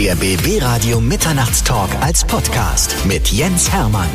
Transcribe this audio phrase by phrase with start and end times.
[0.00, 4.08] Der BB Radio Mitternachtstalk als Podcast mit Jens Hermann.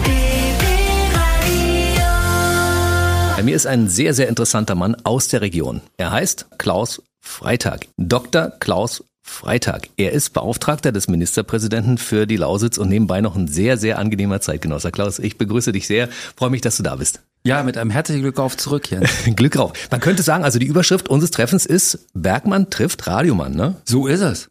[3.36, 5.82] Bei mir ist ein sehr, sehr interessanter Mann aus der Region.
[5.98, 7.86] Er heißt Klaus Freitag.
[7.98, 8.50] Dr.
[8.60, 9.90] Klaus Freitag.
[9.96, 14.42] Er ist Beauftragter des Ministerpräsidenten für die Lausitz und nebenbei noch ein sehr, sehr angenehmer
[14.42, 14.90] Zeitgenosser.
[14.90, 16.10] Klaus, ich begrüße dich sehr.
[16.36, 17.22] Freue mich, dass du da bist.
[17.46, 19.08] Ja, mit einem herzlichen Glück auf zurück, Jens.
[19.36, 19.74] Glück auf.
[19.92, 23.76] Man könnte sagen, also die Überschrift unseres Treffens ist Bergmann trifft Radiomann, ne?
[23.86, 24.48] So ist es.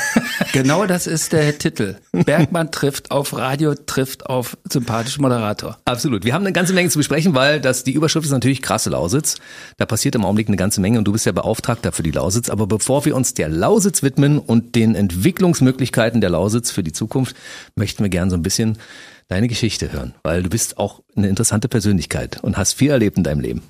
[0.52, 1.96] genau das ist der Titel.
[2.12, 5.78] Bergmann trifft auf Radio, trifft auf sympathischen Moderator.
[5.86, 6.26] Absolut.
[6.26, 9.36] Wir haben eine ganze Menge zu besprechen, weil das die Überschrift ist natürlich krasse Lausitz.
[9.78, 12.50] Da passiert im Augenblick eine ganze Menge und du bist ja Beauftragter für die Lausitz.
[12.50, 17.36] Aber bevor wir uns der Lausitz widmen und den Entwicklungsmöglichkeiten der Lausitz für die Zukunft,
[17.74, 18.76] möchten wir gern so ein bisschen
[19.28, 23.24] deine Geschichte hören, weil du bist auch eine interessante Persönlichkeit und hast viel erlebt in
[23.24, 23.62] deinem Leben.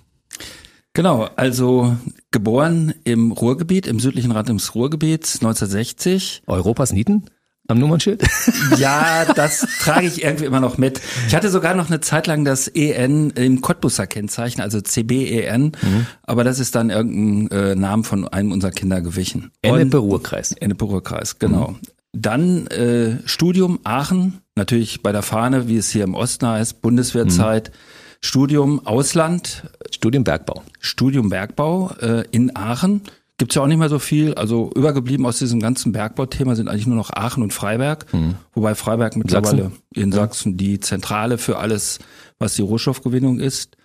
[0.95, 1.96] Genau, also
[2.30, 6.45] geboren im Ruhrgebiet, im südlichen Rand des Ruhrgebiets 1960.
[6.46, 7.24] Europas Nieten?
[7.66, 8.22] Am Nummernschild?
[8.78, 11.01] Ja, das trage ich irgendwie immer noch mit.
[11.26, 16.07] Ich hatte sogar noch eine Zeit lang das EN im Cottbusser Kennzeichen, also CBEN, mhm.
[16.23, 19.51] aber das ist dann irgendein äh, Name von einem unserer Kinder gewichen.
[19.62, 20.52] Ennepe-Ruhrkreis.
[20.52, 21.70] Ennepe-Ruhrkreis, genau.
[21.70, 21.76] Mhm.
[22.12, 27.71] Dann äh, Studium Aachen, natürlich bei der Fahne, wie es hier im Osten heißt, Bundeswehrzeit.
[27.71, 27.74] Mhm.
[28.21, 29.65] Studium Ausland.
[29.91, 30.63] Studium Bergbau.
[30.80, 33.02] Studium Bergbau äh, in Aachen.
[33.37, 34.35] Gibt's ja auch nicht mehr so viel.
[34.35, 38.13] Also übergeblieben aus diesem ganzen Bergbauthema sind eigentlich nur noch Aachen und Freiberg.
[38.15, 38.37] Mhm.
[38.55, 39.82] Wobei Freiberg mittlerweile Sachsen?
[39.95, 41.99] in Sachsen die Zentrale für alles,
[42.38, 43.77] was die Rohstoffgewinnung ist.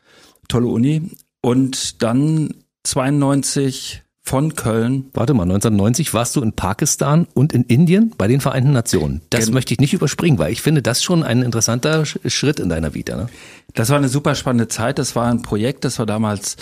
[0.48, 1.12] Tolle Uni.
[1.42, 2.54] Und dann
[2.84, 5.10] 92 von Köln.
[5.14, 9.22] Warte mal, 1990 warst du in Pakistan und in Indien bei den Vereinten Nationen.
[9.30, 12.70] Das Gen möchte ich nicht überspringen, weil ich finde das schon ein interessanter Schritt in
[12.70, 13.16] deiner Vita.
[13.16, 13.30] Ne?
[13.74, 15.00] Das war eine super spannende Zeit.
[15.00, 16.58] Das war ein Projekt, das war damals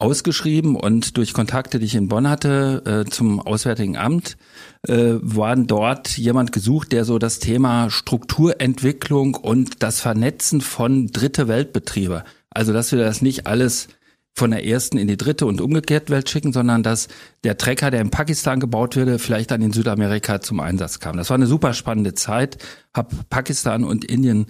[0.00, 4.38] ausgeschrieben und durch Kontakte, die ich in Bonn hatte äh, zum Auswärtigen Amt,
[4.88, 11.48] äh, waren dort jemand gesucht, der so das Thema Strukturentwicklung und das Vernetzen von dritte
[11.48, 13.88] Weltbetriebe, also dass wir das nicht alles
[14.34, 17.08] von der ersten in die dritte und umgekehrt Welt schicken, sondern dass
[17.44, 21.16] der Trecker, der in Pakistan gebaut würde, vielleicht dann in Südamerika zum Einsatz kam.
[21.16, 22.58] Das war eine super spannende Zeit,
[22.94, 24.46] habe Pakistan und Indien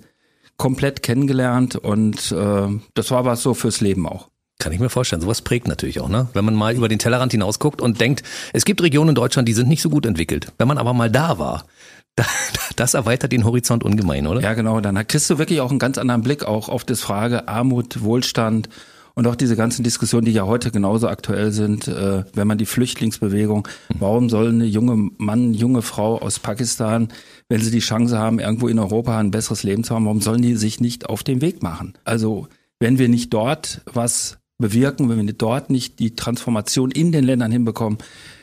[0.56, 4.28] komplett kennengelernt und äh, das war was so fürs Leben auch.
[4.58, 5.22] Kann ich mir vorstellen.
[5.22, 6.28] Sowas prägt natürlich auch, ne?
[6.34, 9.54] Wenn man mal über den Tellerrand hinausguckt und denkt, es gibt Regionen in Deutschland, die
[9.54, 10.52] sind nicht so gut entwickelt.
[10.58, 11.64] Wenn man aber mal da war,
[12.76, 14.42] das erweitert den Horizont ungemein, oder?
[14.42, 14.82] Ja, genau.
[14.82, 18.68] Dann kriegst du wirklich auch einen ganz anderen Blick auch auf das Frage Armut, Wohlstand
[19.20, 22.64] und auch diese ganzen Diskussionen, die ja heute genauso aktuell sind, äh, wenn man die
[22.64, 27.08] Flüchtlingsbewegung, warum soll eine junge Mann, junge Frau aus Pakistan,
[27.50, 30.40] wenn sie die Chance haben, irgendwo in Europa ein besseres Leben zu haben, warum sollen
[30.40, 31.98] die sich nicht auf den Weg machen?
[32.04, 32.48] Also
[32.78, 37.52] wenn wir nicht dort was bewirken, wenn wir dort nicht die Transformation in den Ländern
[37.52, 37.98] hinbekommen,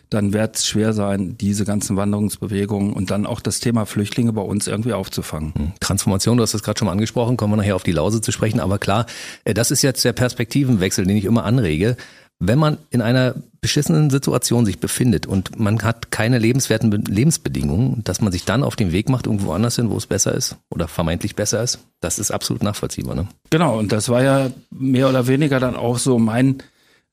[0.10, 4.42] dann wird es schwer sein, diese ganzen Wanderungsbewegungen und dann auch das Thema Flüchtlinge bei
[4.42, 5.54] uns irgendwie aufzufangen.
[5.56, 5.72] Hm.
[5.80, 8.32] Transformation, du hast das gerade schon mal angesprochen, kommen wir nachher auf die Lause zu
[8.32, 9.06] sprechen, aber klar,
[9.44, 11.98] äh, das ist jetzt der Perspektivenwechsel, den ich immer anrege.
[12.40, 18.22] Wenn man in einer beschissenen Situation sich befindet und man hat keine lebenswerten Lebensbedingungen, dass
[18.22, 20.88] man sich dann auf den Weg macht, irgendwo anders hin, wo es besser ist oder
[20.88, 23.16] vermeintlich besser ist, das ist absolut nachvollziehbar.
[23.16, 23.28] Ne?
[23.50, 26.62] Genau, und das war ja mehr oder weniger dann auch so mein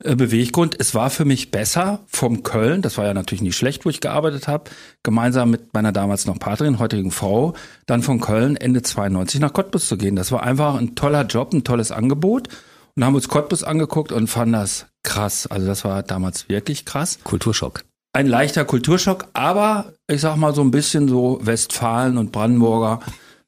[0.05, 0.77] Beweggrund.
[0.79, 4.01] Es war für mich besser vom Köln, das war ja natürlich nicht schlecht, wo ich
[4.01, 4.71] gearbeitet habe,
[5.03, 7.55] gemeinsam mit meiner damals noch Partnerin, heutigen Frau,
[7.87, 10.17] dann von Köln Ende 92 nach Cottbus zu gehen.
[10.17, 12.49] Das war einfach ein toller Job, ein tolles Angebot.
[12.97, 15.49] Und haben uns Cottbus angeguckt und fanden das krass.
[15.49, 17.19] Also das war damals wirklich krass.
[17.25, 17.83] Kulturschock.
[18.13, 23.01] Ein leichter Kulturschock, aber ich sag mal so ein bisschen so Westfalen und Brandenburger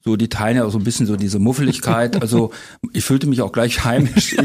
[0.06, 2.16] so die teilen ja auch so ein bisschen so diese Muffeligkeit.
[2.26, 2.50] Also
[2.92, 4.36] ich fühlte mich auch gleich heimisch.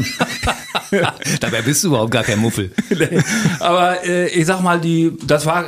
[1.40, 2.70] Dabei bist du überhaupt gar kein Muffel.
[3.60, 5.64] Aber äh, ich sag mal, die, das war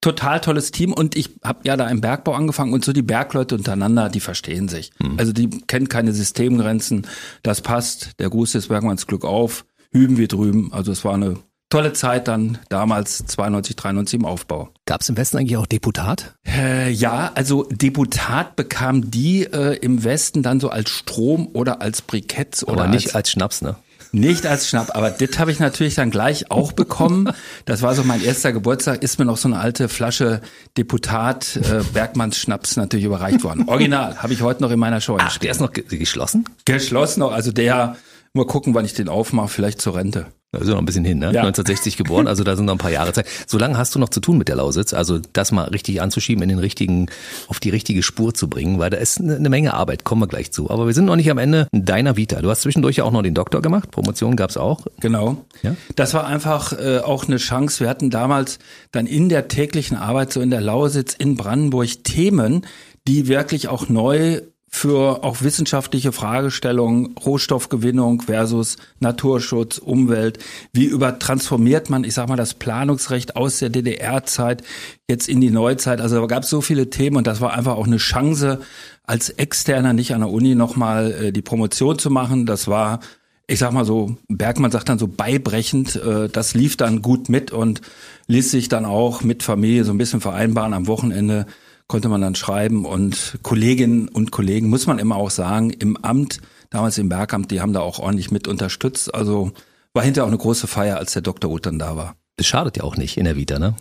[0.00, 3.56] total tolles Team und ich habe ja da im Bergbau angefangen und so die Bergleute
[3.56, 4.92] untereinander, die verstehen sich.
[5.02, 5.18] Hm.
[5.18, 7.06] Also die kennen keine Systemgrenzen.
[7.42, 8.12] Das passt.
[8.18, 9.64] Der Gruß des Bergmanns Glück auf.
[9.90, 10.72] Hüben wir drüben.
[10.72, 11.38] Also es war eine
[11.70, 14.70] tolle Zeit dann damals 92, 93 im Aufbau.
[14.86, 16.34] Gab es im Westen eigentlich auch Deputat?
[16.46, 22.02] Äh, ja, also Deputat bekam die äh, im Westen dann so als Strom oder als
[22.02, 23.76] Briketts oder Aber nicht als, als Schnaps, ne?
[24.10, 27.30] Nicht als Schnapp, aber das habe ich natürlich dann gleich auch bekommen.
[27.66, 30.40] Das war so mein erster Geburtstag, ist mir noch so eine alte Flasche
[30.78, 33.68] Deputat äh, Bergmanns Schnaps natürlich überreicht worden.
[33.68, 36.46] Original, habe ich heute noch in meiner Show Ach, der ist noch geschlossen?
[36.64, 37.96] Geschlossen noch, also der
[38.32, 40.26] Mal gucken, wann ich den aufmache, vielleicht zur Rente.
[40.50, 41.26] Also noch ein bisschen hin, ne?
[41.26, 41.42] Ja.
[41.42, 43.26] 1960 geboren, also da sind noch ein paar Jahre Zeit.
[43.46, 46.42] So lange hast du noch zu tun mit der Lausitz, also das mal richtig anzuschieben,
[46.42, 47.10] in den richtigen,
[47.48, 50.50] auf die richtige Spur zu bringen, weil da ist eine Menge Arbeit, kommen wir gleich
[50.50, 50.70] zu.
[50.70, 52.40] Aber wir sind noch nicht am Ende deiner Vita.
[52.40, 54.86] Du hast zwischendurch ja auch noch den Doktor gemacht, Promotion gab's auch.
[55.00, 55.44] Genau.
[55.62, 55.76] Ja?
[55.96, 57.80] Das war einfach äh, auch eine Chance.
[57.80, 58.58] Wir hatten damals
[58.90, 62.64] dann in der täglichen Arbeit so in der Lausitz in Brandenburg Themen,
[63.06, 70.38] die wirklich auch neu für auch wissenschaftliche Fragestellungen, Rohstoffgewinnung versus Naturschutz, Umwelt.
[70.72, 74.62] Wie übertransformiert man, ich sag mal, das Planungsrecht aus der DDR-Zeit
[75.08, 76.00] jetzt in die Neuzeit?
[76.00, 78.60] Also da gab es so viele Themen und das war einfach auch eine Chance,
[79.04, 82.44] als Externer nicht an der Uni nochmal äh, die Promotion zu machen.
[82.44, 83.00] Das war,
[83.46, 87.50] ich sag mal so, Bergmann sagt dann so beibrechend, äh, das lief dann gut mit
[87.50, 87.80] und
[88.26, 91.46] ließ sich dann auch mit Familie so ein bisschen vereinbaren am Wochenende
[91.88, 96.40] konnte man dann schreiben und Kolleginnen und Kollegen, muss man immer auch sagen, im Amt,
[96.70, 99.14] damals im Bergamt, die haben da auch ordentlich mit unterstützt.
[99.14, 99.52] Also
[99.94, 101.50] war hinterher auch eine große Feier, als der Dr.
[101.50, 102.14] Uth dann da war.
[102.36, 103.74] Das schadet ja auch nicht in der Vita, ne?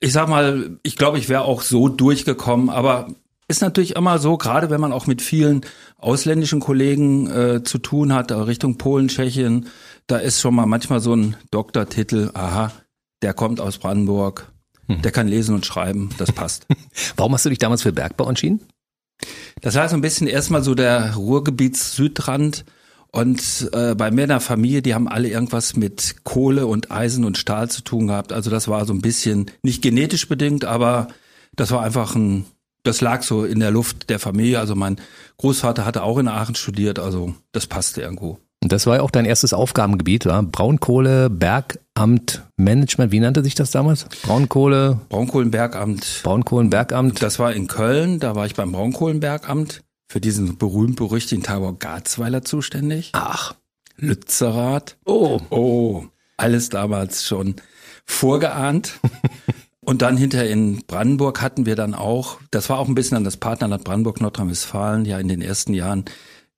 [0.00, 3.08] Ich sag mal, ich glaube, ich wäre auch so durchgekommen, aber
[3.48, 5.62] ist natürlich immer so, gerade wenn man auch mit vielen
[5.98, 9.66] ausländischen Kollegen äh, zu tun hat, Richtung Polen, Tschechien,
[10.06, 12.72] da ist schon mal manchmal so ein Doktortitel, aha,
[13.22, 14.50] der kommt aus Brandenburg,
[14.90, 15.02] Mhm.
[15.02, 16.66] Der kann lesen und schreiben, das passt.
[17.16, 18.60] Warum hast du dich damals für Bergbau entschieden?
[19.60, 22.64] Das war so ein bisschen erstmal so der Ruhrgebiets-Südrand.
[23.12, 27.24] Und äh, bei mir in der Familie, die haben alle irgendwas mit Kohle und Eisen
[27.24, 28.32] und Stahl zu tun gehabt.
[28.32, 31.08] Also das war so ein bisschen nicht genetisch bedingt, aber
[31.56, 32.46] das war einfach ein,
[32.84, 34.60] das lag so in der Luft der Familie.
[34.60, 35.00] Also mein
[35.38, 38.38] Großvater hatte auch in Aachen studiert, also das passte irgendwo.
[38.62, 43.70] Das war ja auch dein erstes Aufgabengebiet, war Braunkohle, Bergamt, Management, wie nannte sich das
[43.70, 44.04] damals?
[44.22, 45.00] Braunkohle?
[45.08, 46.20] Braunkohlenbergamt.
[46.22, 47.22] Braunkohlenbergamt.
[47.22, 53.10] Das war in Köln, da war ich beim Braunkohlenbergamt für diesen berühmt-berüchtigten Tagebau Garzweiler zuständig.
[53.14, 53.54] Ach.
[53.96, 54.98] Lützerath.
[55.06, 55.40] Oh.
[55.48, 56.04] Oh.
[56.36, 57.56] Alles damals schon
[58.04, 59.00] vorgeahnt.
[59.80, 63.24] Und dann hinter in Brandenburg hatten wir dann auch, das war auch ein bisschen an
[63.24, 66.04] das Partnerland Brandenburg, Nordrhein-Westfalen, ja in den ersten Jahren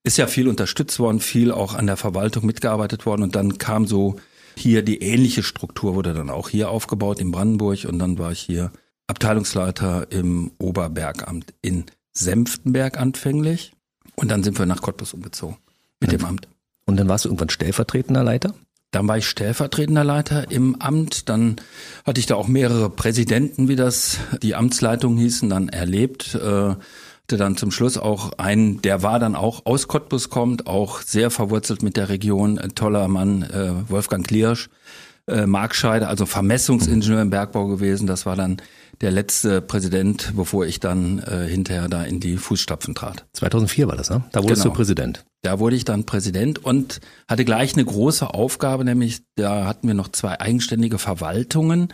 [0.05, 3.87] ist ja viel unterstützt worden, viel auch an der Verwaltung mitgearbeitet worden und dann kam
[3.87, 4.17] so
[4.57, 8.41] hier die ähnliche Struktur wurde dann auch hier aufgebaut in Brandenburg und dann war ich
[8.41, 8.71] hier
[9.07, 13.73] Abteilungsleiter im Oberbergamt in Senftenberg anfänglich
[14.17, 15.57] und dann sind wir nach Cottbus umgezogen
[16.01, 16.49] mit dem Amt.
[16.85, 18.55] Und dann warst du irgendwann stellvertretender Leiter?
[18.91, 21.29] Dann war ich stellvertretender Leiter im Amt.
[21.29, 21.57] Dann
[22.05, 26.35] hatte ich da auch mehrere Präsidenten, wie das die Amtsleitung hießen, dann erlebt.
[27.33, 31.01] Äh, hatte dann zum Schluss auch einen, der war dann auch aus Cottbus kommt, auch
[31.01, 34.69] sehr verwurzelt mit der Region, ein toller Mann, äh, Wolfgang Kliersch,
[35.27, 38.07] äh, Markscheide, also Vermessungsingenieur im Bergbau gewesen.
[38.07, 38.59] Das war dann
[39.01, 43.25] der letzte Präsident, bevor ich dann äh, hinterher da in die Fußstapfen trat.
[43.33, 44.25] 2004 war das, ne?
[44.33, 44.75] Da wurdest genau.
[44.75, 45.25] du Präsident.
[45.41, 49.95] Da wurde ich dann Präsident und hatte gleich eine große Aufgabe, nämlich da hatten wir
[49.95, 51.89] noch zwei eigenständige Verwaltungen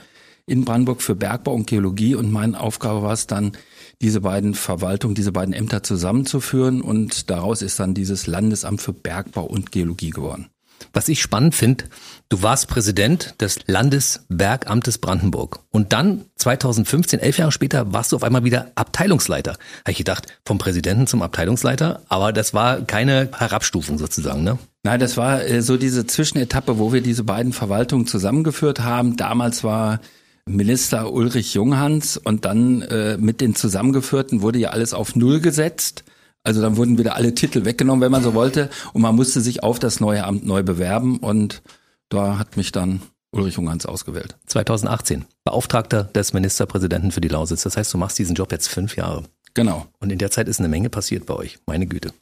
[0.48, 3.52] in Brandenburg für Bergbau und Geologie und meine Aufgabe war es dann,
[4.00, 9.44] diese beiden Verwaltungen, diese beiden Ämter zusammenzuführen und daraus ist dann dieses Landesamt für Bergbau
[9.44, 10.46] und Geologie geworden.
[10.92, 11.84] Was ich spannend finde,
[12.28, 18.22] du warst Präsident des Landesbergamtes Brandenburg und dann 2015, elf Jahre später, warst du auf
[18.22, 19.52] einmal wieder Abteilungsleiter.
[19.52, 24.58] Habe ich gedacht, vom Präsidenten zum Abteilungsleiter, aber das war keine Herabstufung sozusagen, ne?
[24.84, 29.16] Nein, das war äh, so diese Zwischenetappe, wo wir diese beiden Verwaltungen zusammengeführt haben.
[29.16, 30.00] Damals war
[30.48, 36.04] Minister Ulrich Junghans und dann äh, mit den Zusammengeführten wurde ja alles auf Null gesetzt.
[36.44, 38.70] Also dann wurden wieder alle Titel weggenommen, wenn man so wollte.
[38.92, 41.18] Und man musste sich auf das neue Amt neu bewerben.
[41.18, 41.62] Und
[42.08, 43.02] da hat mich dann
[43.32, 44.36] Ulrich Junghans ausgewählt.
[44.46, 45.26] 2018.
[45.44, 47.62] Beauftragter des Ministerpräsidenten für die Lausitz.
[47.62, 49.24] Das heißt, du machst diesen Job jetzt fünf Jahre.
[49.54, 49.86] Genau.
[50.00, 51.58] Und in der Zeit ist eine Menge passiert bei euch.
[51.67, 52.12] Meine Güte.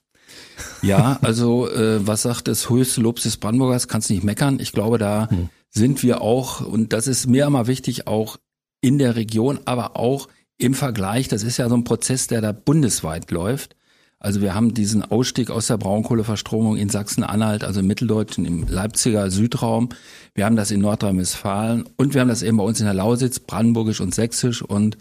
[0.83, 3.89] Ja, also äh, was sagt das höchste Lob des Brandenburgers?
[3.89, 4.59] Kannst nicht meckern.
[4.59, 8.39] Ich glaube, da hm sind wir auch, und das ist mir immer wichtig, auch
[8.81, 10.29] in der Region, aber auch
[10.59, 13.77] im Vergleich, das ist ja so ein Prozess, der da bundesweit läuft.
[14.19, 19.31] Also wir haben diesen Ausstieg aus der Braunkohleverstromung in Sachsen-Anhalt, also im Mitteldeutschen, im Leipziger
[19.31, 19.91] Südraum.
[20.35, 23.39] Wir haben das in Nordrhein-Westfalen und wir haben das eben bei uns in der Lausitz,
[23.39, 24.63] Brandenburgisch und Sächsisch.
[24.63, 24.97] Und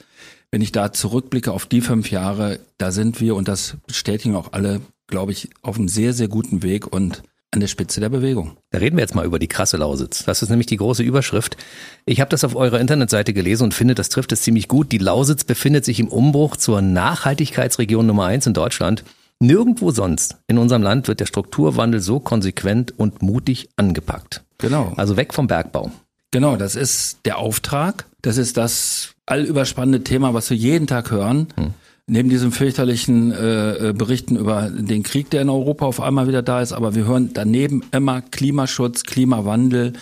[0.51, 4.51] wenn ich da zurückblicke auf die fünf Jahre, da sind wir, und das bestätigen auch
[4.51, 6.91] alle, glaube ich, auf einem sehr, sehr guten Weg.
[6.91, 8.57] Und an der Spitze der Bewegung.
[8.71, 10.25] Da reden wir jetzt mal über die krasse Lausitz.
[10.25, 11.57] Das ist nämlich die große Überschrift.
[12.05, 14.91] Ich habe das auf eurer Internetseite gelesen und finde, das trifft es ziemlich gut.
[14.91, 19.03] Die Lausitz befindet sich im Umbruch zur Nachhaltigkeitsregion Nummer eins in Deutschland.
[19.39, 24.43] Nirgendwo sonst in unserem Land wird der Strukturwandel so konsequent und mutig angepackt.
[24.57, 24.93] Genau.
[24.95, 25.91] Also weg vom Bergbau.
[26.31, 28.05] Genau, das ist der Auftrag.
[28.21, 31.47] Das ist das allüberspannende Thema, was wir jeden Tag hören.
[31.55, 31.73] Hm.
[32.07, 36.43] Neben diesen fürchterlichen äh, äh, Berichten über den Krieg, der in Europa auf einmal wieder
[36.43, 39.93] da ist, aber wir hören daneben immer Klimaschutz, Klimawandel,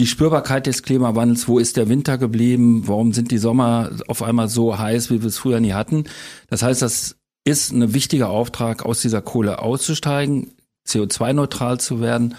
[0.00, 4.48] die Spürbarkeit des Klimawandels, wo ist der Winter geblieben, warum sind die Sommer auf einmal
[4.48, 6.04] so heiß, wie wir es früher nie hatten.
[6.48, 10.52] Das heißt, das ist ein wichtiger Auftrag, aus dieser Kohle auszusteigen,
[10.88, 12.34] CO2-neutral zu werden.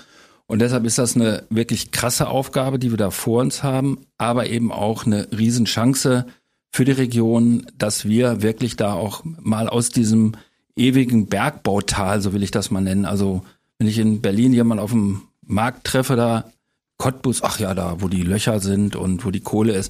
[0.47, 4.47] Und deshalb ist das eine wirklich krasse Aufgabe, die wir da vor uns haben, aber
[4.47, 6.25] eben auch eine Riesenchance,
[6.75, 10.33] für die Region, dass wir wirklich da auch mal aus diesem
[10.75, 13.45] ewigen Bergbautal, so will ich das mal nennen, also
[13.77, 16.51] wenn ich in Berlin jemanden auf dem Markt treffe, da
[16.97, 19.89] Cottbus, ach ja, da, wo die Löcher sind und wo die Kohle ist,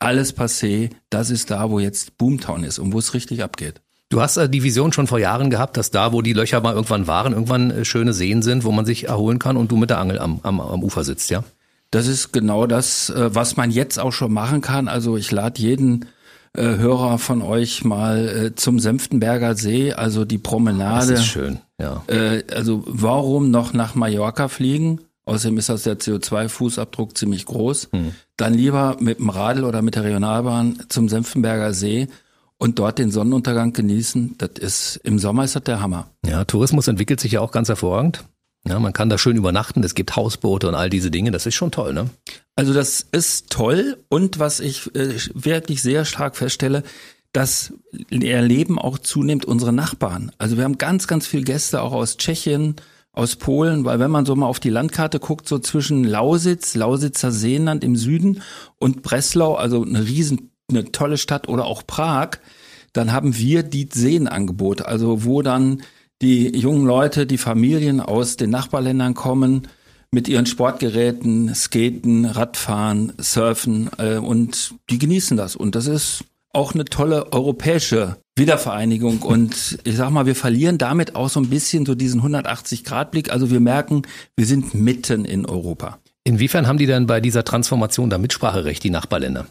[0.00, 3.80] alles passé, das ist da, wo jetzt Boomtown ist und wo es richtig abgeht.
[4.10, 6.74] Du hast äh, die Vision schon vor Jahren gehabt, dass da, wo die Löcher mal
[6.74, 9.88] irgendwann waren, irgendwann äh, schöne Seen sind, wo man sich erholen kann und du mit
[9.88, 11.42] der Angel am, am, am Ufer sitzt, ja?
[11.90, 14.88] Das ist genau das, äh, was man jetzt auch schon machen kann.
[14.88, 16.04] Also ich lade jeden
[16.56, 21.12] äh, Hörer von euch mal äh, zum Senftenberger See, also die Promenade.
[21.12, 22.02] Das ist schön, ja.
[22.06, 25.00] Äh, also warum noch nach Mallorca fliegen?
[25.24, 27.90] Außerdem ist das der CO2-Fußabdruck ziemlich groß.
[27.92, 28.14] Hm.
[28.38, 32.08] Dann lieber mit dem Radl oder mit der Regionalbahn zum Senftenberger See
[32.56, 34.36] und dort den Sonnenuntergang genießen.
[34.38, 36.08] Das ist im Sommer ist das der Hammer.
[36.26, 38.24] Ja, Tourismus entwickelt sich ja auch ganz hervorragend.
[38.68, 41.54] Ja, man kann da schön übernachten, es gibt Hausboote und all diese Dinge, das ist
[41.54, 42.10] schon toll, ne?
[42.54, 46.82] Also das ist toll und was ich äh, wirklich sehr stark feststelle,
[47.32, 47.72] das
[48.10, 50.32] erleben auch zunehmend unsere Nachbarn.
[50.38, 52.76] Also wir haben ganz, ganz viele Gäste auch aus Tschechien,
[53.12, 57.32] aus Polen, weil wenn man so mal auf die Landkarte guckt, so zwischen Lausitz, Lausitzer
[57.32, 58.42] Seenland im Süden
[58.78, 62.38] und Breslau, also eine riesen, eine tolle Stadt oder auch Prag,
[62.92, 65.82] dann haben wir die Seenangebote, also wo dann
[66.22, 69.68] die jungen Leute, die Familien aus den Nachbarländern kommen,
[70.10, 75.54] mit ihren Sportgeräten, Skaten, Radfahren, Surfen äh, und die genießen das.
[75.54, 79.20] Und das ist auch eine tolle europäische Wiedervereinigung.
[79.20, 83.30] Und ich sag mal, wir verlieren damit auch so ein bisschen so diesen 180-Grad-Blick.
[83.30, 84.02] Also wir merken,
[84.34, 85.98] wir sind mitten in Europa.
[86.24, 89.46] Inwiefern haben die denn bei dieser Transformation da Mitspracherecht, die Nachbarländer?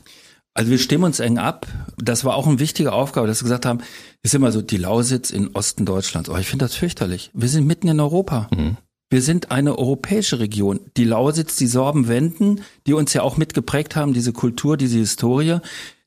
[0.57, 1.67] Also wir stimmen uns eng ab.
[1.97, 3.81] Das war auch eine wichtige Aufgabe, dass wir gesagt haben,
[4.23, 6.29] ist immer so die Lausitz in Osten Deutschlands.
[6.29, 7.29] Oh, ich finde das fürchterlich.
[7.35, 8.49] Wir sind mitten in Europa.
[8.51, 8.77] Mhm.
[9.11, 10.79] Wir sind eine europäische Region.
[10.97, 15.59] Die Lausitz, die Sorbenwenden, die uns ja auch mitgeprägt haben, diese Kultur, diese Historie,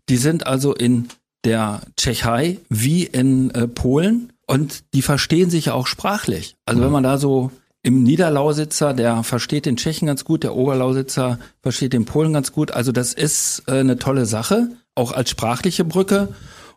[0.09, 1.07] die sind also in
[1.45, 6.57] der Tschechei wie in äh, Polen und die verstehen sich ja auch sprachlich.
[6.67, 6.87] Also mhm.
[6.87, 11.93] wenn man da so im Niederlausitzer, der versteht den Tschechen ganz gut, der Oberlausitzer versteht
[11.93, 12.73] den Polen ganz gut.
[12.73, 16.29] Also das ist äh, eine tolle Sache, auch als sprachliche Brücke.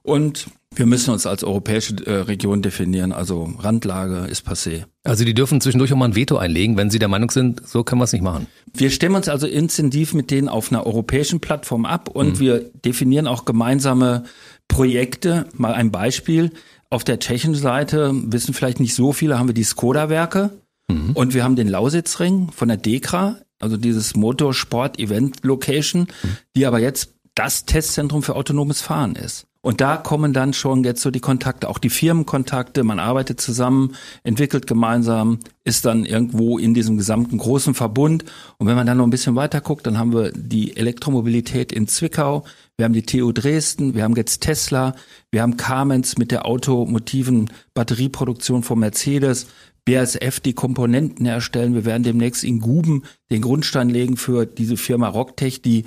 [0.01, 3.11] Und wir müssen uns als europäische äh, Region definieren.
[3.11, 4.85] Also Randlage ist passé.
[5.03, 7.83] Also die dürfen zwischendurch auch mal ein Veto einlegen, wenn sie der Meinung sind, so
[7.83, 8.47] können wir es nicht machen.
[8.73, 12.39] Wir stimmen uns also intensiv mit denen auf einer europäischen Plattform ab und mhm.
[12.39, 14.23] wir definieren auch gemeinsame
[14.67, 15.47] Projekte.
[15.53, 16.51] Mal ein Beispiel.
[16.89, 20.51] Auf der tschechischen Seite wissen vielleicht nicht so viele, haben wir die Skoda-Werke.
[20.93, 21.11] Mhm.
[21.13, 26.37] Und wir haben den Lausitzring von der DEKRA, also dieses Motorsport-Event-Location, mhm.
[26.55, 29.47] die aber jetzt das Testzentrum für autonomes Fahren ist.
[29.65, 33.95] Und da kommen dann schon jetzt so die Kontakte, auch die Firmenkontakte, man arbeitet zusammen,
[34.23, 38.25] entwickelt gemeinsam, ist dann irgendwo in diesem gesamten großen Verbund.
[38.57, 41.87] Und wenn man dann noch ein bisschen weiter guckt, dann haben wir die Elektromobilität in
[41.87, 42.43] Zwickau,
[42.75, 44.95] wir haben die TU Dresden, wir haben jetzt Tesla,
[45.31, 49.47] wir haben Carmens mit der automotiven Batterieproduktion von Mercedes,
[49.85, 51.73] BASF die Komponenten herstellen.
[51.73, 55.85] Wir werden demnächst in Guben den Grundstein legen für diese Firma Rocktech, die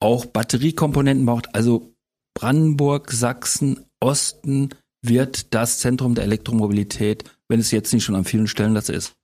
[0.00, 1.54] auch Batteriekomponenten braucht.
[1.54, 1.94] Also
[2.34, 4.70] Brandenburg, Sachsen, Osten
[5.02, 9.14] wird das Zentrum der Elektromobilität, wenn es jetzt nicht schon an vielen Stellen das ist.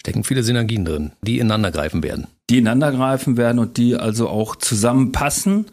[0.00, 2.26] Stecken viele Synergien drin, die ineinander greifen werden.
[2.48, 5.66] Die ineinander greifen werden und die also auch zusammenpassen,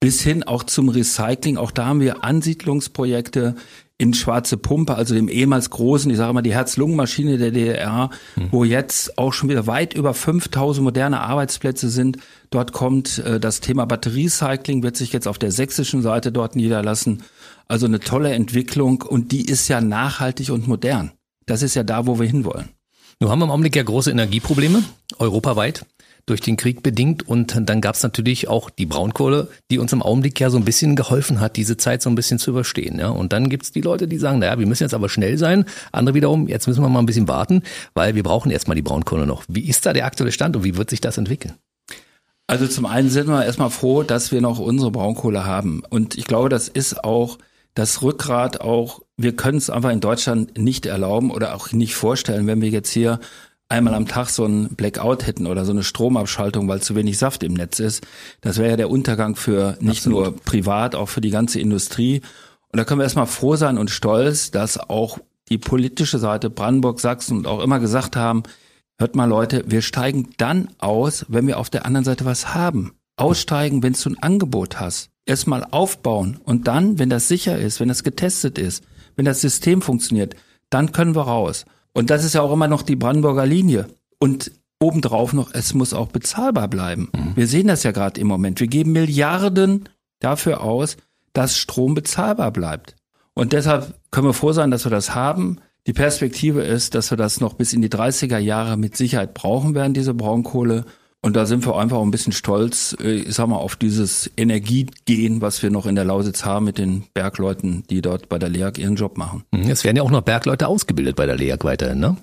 [0.00, 1.56] bis hin auch zum Recycling.
[1.56, 3.56] Auch da haben wir Ansiedlungsprojekte
[4.00, 8.48] in Schwarze Pumpe, also dem ehemals großen, ich sage mal, die Herz-Lungen-Maschine der DDR, mhm.
[8.50, 12.16] wo jetzt auch schon wieder weit über 5000 moderne Arbeitsplätze sind.
[12.48, 17.22] Dort kommt äh, das Thema Batteriecycling, wird sich jetzt auf der sächsischen Seite dort niederlassen.
[17.68, 21.12] Also eine tolle Entwicklung und die ist ja nachhaltig und modern.
[21.44, 22.70] Das ist ja da, wo wir hinwollen.
[23.20, 24.82] Nun haben wir im Augenblick ja große Energieprobleme,
[25.18, 25.84] europaweit
[26.26, 27.26] durch den Krieg bedingt.
[27.26, 30.64] Und dann gab es natürlich auch die Braunkohle, die uns im Augenblick ja so ein
[30.64, 32.98] bisschen geholfen hat, diese Zeit so ein bisschen zu überstehen.
[32.98, 33.08] Ja?
[33.08, 35.64] Und dann gibt's die Leute, die sagen, naja, wir müssen jetzt aber schnell sein.
[35.92, 37.62] Andere wiederum, jetzt müssen wir mal ein bisschen warten,
[37.94, 39.44] weil wir brauchen erstmal die Braunkohle noch.
[39.48, 41.54] Wie ist da der aktuelle Stand und wie wird sich das entwickeln?
[42.46, 45.82] Also zum einen sind wir erstmal froh, dass wir noch unsere Braunkohle haben.
[45.88, 47.38] Und ich glaube, das ist auch
[47.74, 52.46] das Rückgrat auch, wir können es einfach in Deutschland nicht erlauben oder auch nicht vorstellen,
[52.48, 53.20] wenn wir jetzt hier
[53.70, 57.42] einmal am Tag so ein Blackout hätten oder so eine Stromabschaltung, weil zu wenig Saft
[57.42, 58.06] im Netz ist,
[58.40, 60.24] das wäre ja der Untergang für nicht Absolut.
[60.24, 62.20] nur privat, auch für die ganze Industrie.
[62.72, 67.00] Und da können wir erstmal froh sein und stolz, dass auch die politische Seite Brandenburg,
[67.00, 68.42] Sachsen und auch immer gesagt haben,
[68.98, 72.92] hört mal Leute, wir steigen dann aus, wenn wir auf der anderen Seite was haben.
[73.16, 75.10] Aussteigen, wenn du ein Angebot hast.
[75.26, 78.82] Erstmal aufbauen und dann, wenn das sicher ist, wenn das getestet ist,
[79.16, 80.34] wenn das System funktioniert,
[80.70, 81.66] dann können wir raus.
[81.92, 83.86] Und das ist ja auch immer noch die Brandenburger Linie.
[84.18, 87.10] Und obendrauf noch, es muss auch bezahlbar bleiben.
[87.14, 87.36] Mhm.
[87.36, 88.60] Wir sehen das ja gerade im Moment.
[88.60, 89.88] Wir geben Milliarden
[90.20, 90.96] dafür aus,
[91.32, 92.96] dass Strom bezahlbar bleibt.
[93.34, 95.58] Und deshalb können wir froh sein, dass wir das haben.
[95.86, 99.74] Die Perspektive ist, dass wir das noch bis in die 30er Jahre mit Sicherheit brauchen
[99.74, 100.84] werden, diese Braunkohle.
[101.22, 105.40] Und da sind wir einfach ein bisschen stolz, äh, ich sag mal, auf dieses Energiegehen,
[105.42, 108.78] was wir noch in der Lausitz haben mit den Bergleuten, die dort bei der LEAG
[108.78, 109.44] ihren Job machen.
[109.50, 112.16] Mhm, es werden ja auch noch Bergleute ausgebildet bei der LEAG weiterhin, ne?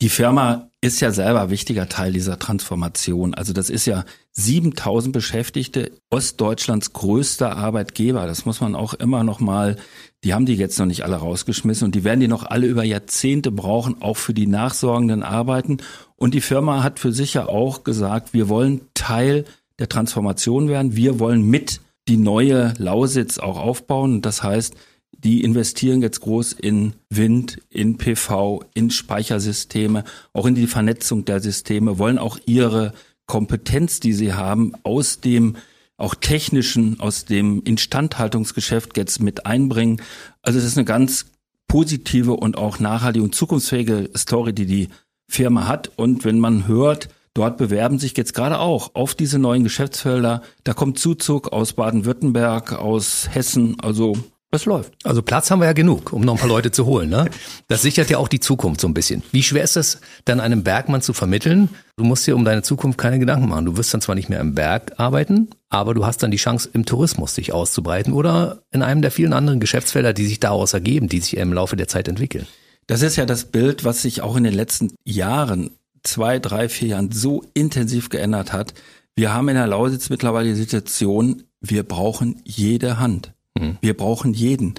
[0.00, 3.34] Die Firma ist ja selber wichtiger Teil dieser Transformation.
[3.34, 4.04] Also das ist ja
[4.38, 8.24] 7000 Beschäftigte, Ostdeutschlands größter Arbeitgeber.
[8.28, 9.74] Das muss man auch immer noch mal,
[10.22, 12.84] die haben die jetzt noch nicht alle rausgeschmissen und die werden die noch alle über
[12.84, 15.78] Jahrzehnte brauchen, auch für die nachsorgenden Arbeiten.
[16.14, 19.44] Und die Firma hat für sich ja auch gesagt, wir wollen Teil
[19.80, 20.94] der Transformation werden.
[20.94, 24.22] Wir wollen mit die neue Lausitz auch aufbauen.
[24.22, 24.76] Das heißt,
[25.24, 31.40] die investieren jetzt groß in Wind, in PV, in Speichersysteme, auch in die Vernetzung der
[31.40, 32.92] Systeme, wollen auch ihre
[33.28, 35.56] Kompetenz, die sie haben, aus dem
[35.96, 40.00] auch technischen, aus dem Instandhaltungsgeschäft jetzt mit einbringen.
[40.42, 41.26] Also es ist eine ganz
[41.68, 44.88] positive und auch nachhaltige und zukunftsfähige Story, die die
[45.28, 45.92] Firma hat.
[45.96, 50.72] Und wenn man hört, dort bewerben sich jetzt gerade auch auf diese neuen Geschäftsfelder, da
[50.72, 54.16] kommt Zuzug aus Baden-Württemberg, aus Hessen, also
[54.50, 54.94] es läuft.
[55.04, 57.10] Also Platz haben wir ja genug, um noch ein paar Leute zu holen.
[57.10, 57.28] Ne?
[57.68, 59.22] Das sichert ja auch die Zukunft so ein bisschen.
[59.30, 61.68] Wie schwer ist es dann einem Bergmann zu vermitteln?
[61.96, 63.66] Du musst dir um deine Zukunft keine Gedanken machen.
[63.66, 66.70] Du wirst dann zwar nicht mehr im Berg arbeiten, aber du hast dann die Chance,
[66.72, 71.08] im Tourismus sich auszubreiten oder in einem der vielen anderen Geschäftsfelder, die sich daraus ergeben,
[71.08, 72.46] die sich im Laufe der Zeit entwickeln.
[72.86, 76.88] Das ist ja das Bild, was sich auch in den letzten Jahren, zwei, drei, vier
[76.88, 78.72] Jahren so intensiv geändert hat.
[79.14, 83.34] Wir haben in der Lausitz mittlerweile die Situation, wir brauchen jede Hand.
[83.58, 83.78] Mhm.
[83.80, 84.74] Wir brauchen jeden.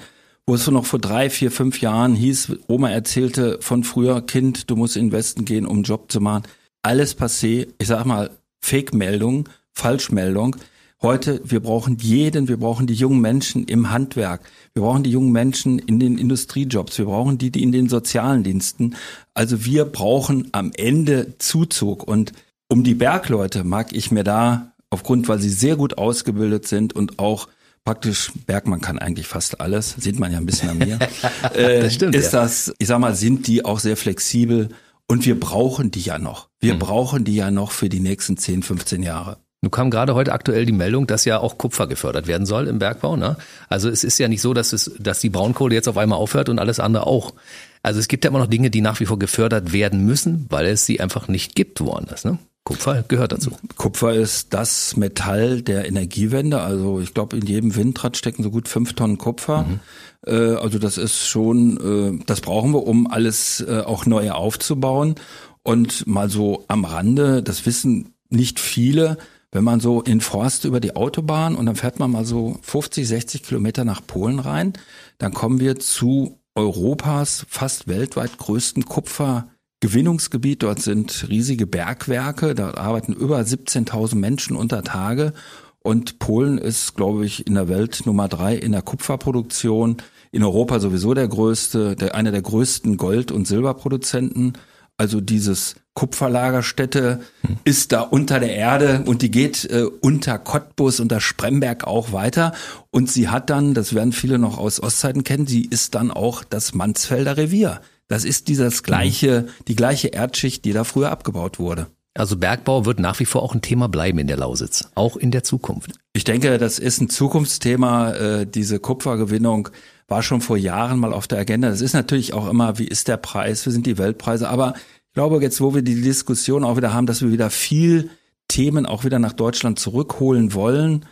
[0.46, 4.76] Wo es noch vor drei, vier, fünf Jahren hieß, Oma erzählte von früher, Kind, du
[4.76, 6.44] musst in den Westen gehen, um einen Job zu machen.
[6.82, 8.32] Alles passé, ich sag mal,
[8.62, 10.56] Fake-Meldung, Falschmeldung.
[11.02, 14.42] Heute, wir brauchen jeden, wir brauchen die jungen Menschen im Handwerk,
[14.74, 18.44] wir brauchen die jungen Menschen in den Industriejobs, wir brauchen die, die in den sozialen
[18.44, 18.96] Diensten.
[19.34, 22.34] Also wir brauchen am Ende Zuzug und
[22.68, 27.18] um die Bergleute mag ich mir da aufgrund, weil sie sehr gut ausgebildet sind und
[27.18, 27.48] auch
[27.90, 31.00] praktisch, Bergmann kann eigentlich fast alles, sieht man ja ein bisschen an mir.
[31.56, 32.42] äh, das stimmt, ist ja.
[32.42, 34.70] das, ich sag mal, sind die auch sehr flexibel
[35.08, 36.50] und wir brauchen die ja noch.
[36.60, 36.80] Wir mhm.
[36.80, 39.38] brauchen die ja noch für die nächsten 10, 15 Jahre.
[39.62, 42.78] Nun kam gerade heute aktuell die Meldung, dass ja auch Kupfer gefördert werden soll im
[42.78, 43.16] Bergbau.
[43.16, 43.38] Ne?
[43.70, 46.48] Also es ist ja nicht so, dass es, dass die Braunkohle jetzt auf einmal aufhört
[46.50, 47.34] und alles andere auch.
[47.82, 50.68] Also es gibt ja immer noch Dinge, die nach wie vor gefördert werden müssen, weil
[50.68, 52.24] es sie einfach nicht gibt woanders.
[52.24, 52.38] Ne?
[52.70, 53.50] Kupfer gehört dazu.
[53.78, 56.62] Kupfer ist das Metall der Energiewende.
[56.62, 59.64] Also ich glaube, in jedem Windrad stecken so gut fünf Tonnen Kupfer.
[59.64, 59.80] Mhm.
[60.28, 65.16] Äh, also das ist schon, äh, das brauchen wir, um alles äh, auch neu aufzubauen.
[65.64, 69.18] Und mal so am Rande, das wissen nicht viele,
[69.52, 73.08] wenn man so in Forst über die Autobahn und dann fährt man mal so 50,
[73.08, 74.74] 60 Kilometer nach Polen rein,
[75.18, 79.48] dann kommen wir zu Europas fast weltweit größten Kupfer
[79.80, 80.64] Gewinnungsgebiet.
[80.64, 82.56] Dort sind riesige Bergwerke.
[82.56, 85.34] Da arbeiten über 17.000 Menschen unter Tage.
[85.82, 89.98] Und Polen ist, glaube ich, in der Welt Nummer drei in der Kupferproduktion.
[90.32, 94.54] In Europa sowieso der größte, der, einer der größten Gold- und Silberproduzenten.
[94.98, 97.58] Also dieses Kupferlagerstätte hm.
[97.64, 102.54] ist da unter der Erde und die geht äh, unter Cottbus, unter Spremberg auch weiter.
[102.92, 106.44] Und sie hat dann, das werden viele noch aus Ostzeiten kennen, sie ist dann auch
[106.44, 107.82] das Mansfelder Revier.
[108.10, 111.88] Das ist dieses gleiche, die gleiche Erdschicht, die da früher abgebaut wurde.
[112.16, 115.32] Also Bergbau wird nach wie vor auch ein Thema bleiben in der Lausitz, auch in
[115.32, 115.92] der Zukunft.
[116.12, 118.12] Ich denke, das ist ein Zukunftsthema.
[118.14, 119.70] Äh, diese Kupfergewinnung
[120.08, 121.70] war schon vor Jahren mal auf der Agenda.
[121.70, 124.50] Das ist natürlich auch immer, wie ist der Preis, wie sind die Weltpreise.
[124.50, 128.10] Aber ich glaube, jetzt, wo wir die Diskussion auch wieder haben, dass wir wieder viel
[128.48, 131.06] Themen auch wieder nach Deutschland zurückholen wollen,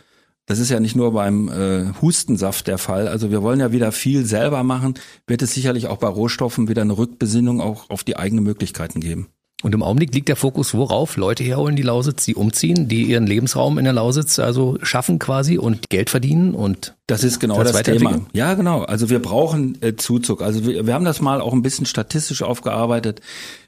[0.48, 3.06] das ist ja nicht nur beim äh, Hustensaft der Fall.
[3.06, 4.94] Also wir wollen ja wieder viel selber machen.
[5.26, 9.28] Wird es sicherlich auch bei Rohstoffen wieder eine Rückbesinnung auch auf die eigenen Möglichkeiten geben.
[9.62, 11.16] Und im Augenblick liegt der Fokus worauf?
[11.16, 15.58] Leute herholen die Lausitz, die umziehen, die ihren Lebensraum in der Lausitz also schaffen quasi
[15.58, 18.20] und Geld verdienen und das ist genau das, das Thema.
[18.32, 18.82] Ja, genau.
[18.82, 20.42] Also wir brauchen äh, Zuzug.
[20.42, 23.20] Also wir, wir haben das mal auch ein bisschen statistisch aufgearbeitet.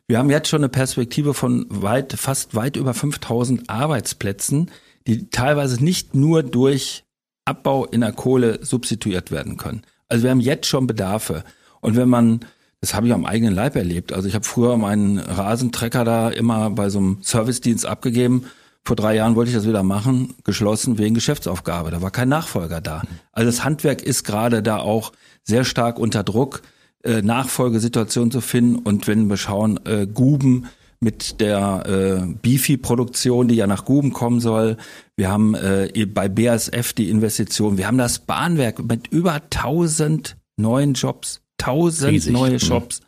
[0.07, 4.71] Wir haben jetzt schon eine Perspektive von weit, fast weit über 5000 Arbeitsplätzen,
[5.11, 7.05] die teilweise nicht nur durch
[7.45, 9.83] Abbau in der Kohle substituiert werden können.
[10.09, 11.45] Also wir haben jetzt schon Bedarfe.
[11.81, 12.41] Und wenn man,
[12.81, 14.13] das habe ich am eigenen Leib erlebt.
[14.13, 18.45] Also ich habe früher meinen Rasentrecker da immer bei so einem Servicedienst abgegeben.
[18.85, 21.91] Vor drei Jahren wollte ich das wieder machen, geschlossen wegen Geschäftsaufgabe.
[21.91, 23.03] Da war kein Nachfolger da.
[23.33, 26.63] Also das Handwerk ist gerade da auch sehr stark unter Druck,
[27.03, 28.77] äh, Nachfolgesituation zu finden.
[28.77, 30.67] Und wenn wir schauen, äh, Guben
[31.01, 34.77] mit der äh, Bifi-Produktion, die ja nach Guben kommen soll.
[35.17, 37.79] Wir haben äh, bei BASF die Investition.
[37.79, 42.33] Wir haben das Bahnwerk mit über 1000 neuen Jobs, 1000 Riesig.
[42.33, 43.01] neue Jobs.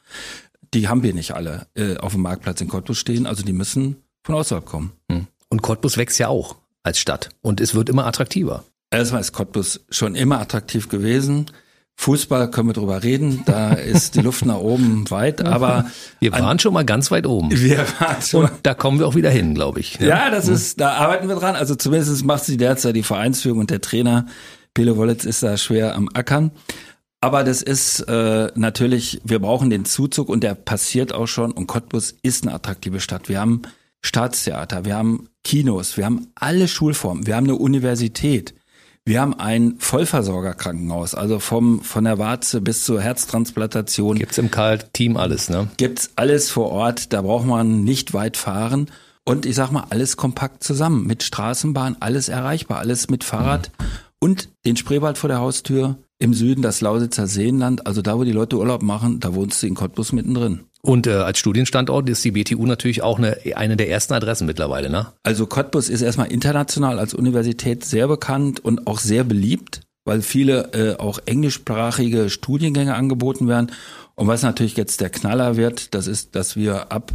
[0.73, 3.27] Die haben wir nicht alle äh, auf dem Marktplatz in Cottbus stehen.
[3.27, 4.93] Also die müssen von außerhalb kommen.
[5.11, 5.27] Hm.
[5.51, 8.65] Und Cottbus wächst ja auch als Stadt und es wird immer attraktiver.
[8.91, 11.47] Erstmal ist Cottbus schon immer attraktiv gewesen.
[11.97, 15.87] Fußball können wir drüber reden, da ist die Luft nach oben weit, aber
[16.19, 17.51] wir waren an, schon mal ganz weit oben.
[17.51, 18.45] Wir waren schon.
[18.45, 20.01] Und da kommen wir auch wieder hin, glaube ich.
[20.01, 21.55] Ja, ja das ist, da arbeiten wir dran.
[21.55, 24.27] Also zumindest macht sie derzeit die Vereinsführung und der Trainer
[24.75, 26.51] Pele Wollitz ist da schwer am Ackern.
[27.21, 31.53] Aber das ist äh, natürlich, wir brauchen den Zuzug und der passiert auch schon.
[31.53, 33.29] Und Cottbus ist eine attraktive Stadt.
[33.29, 33.63] Wir haben
[34.05, 38.55] Staatstheater, wir haben Kinos, wir haben alle Schulformen, wir haben eine Universität.
[39.05, 44.17] Wir haben ein Vollversorgerkrankenhaus, also vom, von der Warze bis zur Herztransplantation.
[44.17, 45.69] Gibt's im Karl-Team alles, ne?
[45.77, 48.87] Gibt's alles vor Ort, da braucht man nicht weit fahren.
[49.25, 53.87] Und ich sag mal, alles kompakt zusammen, mit Straßenbahn, alles erreichbar, alles mit Fahrrad mhm.
[54.21, 58.31] und den Spreewald vor der Haustür, im Süden das Lausitzer Seenland, also da, wo die
[58.31, 60.61] Leute Urlaub machen, da wohnst du in Cottbus mittendrin.
[60.85, 64.91] Und äh, als Studienstandort ist die BTU natürlich auch eine, eine der ersten Adressen mittlerweile,
[64.91, 65.07] ne?
[65.23, 70.73] Also Cottbus ist erstmal international als Universität sehr bekannt und auch sehr beliebt, weil viele
[70.73, 73.71] äh, auch englischsprachige Studiengänge angeboten werden.
[74.17, 77.13] Und was natürlich jetzt der Knaller wird, das ist, dass wir ab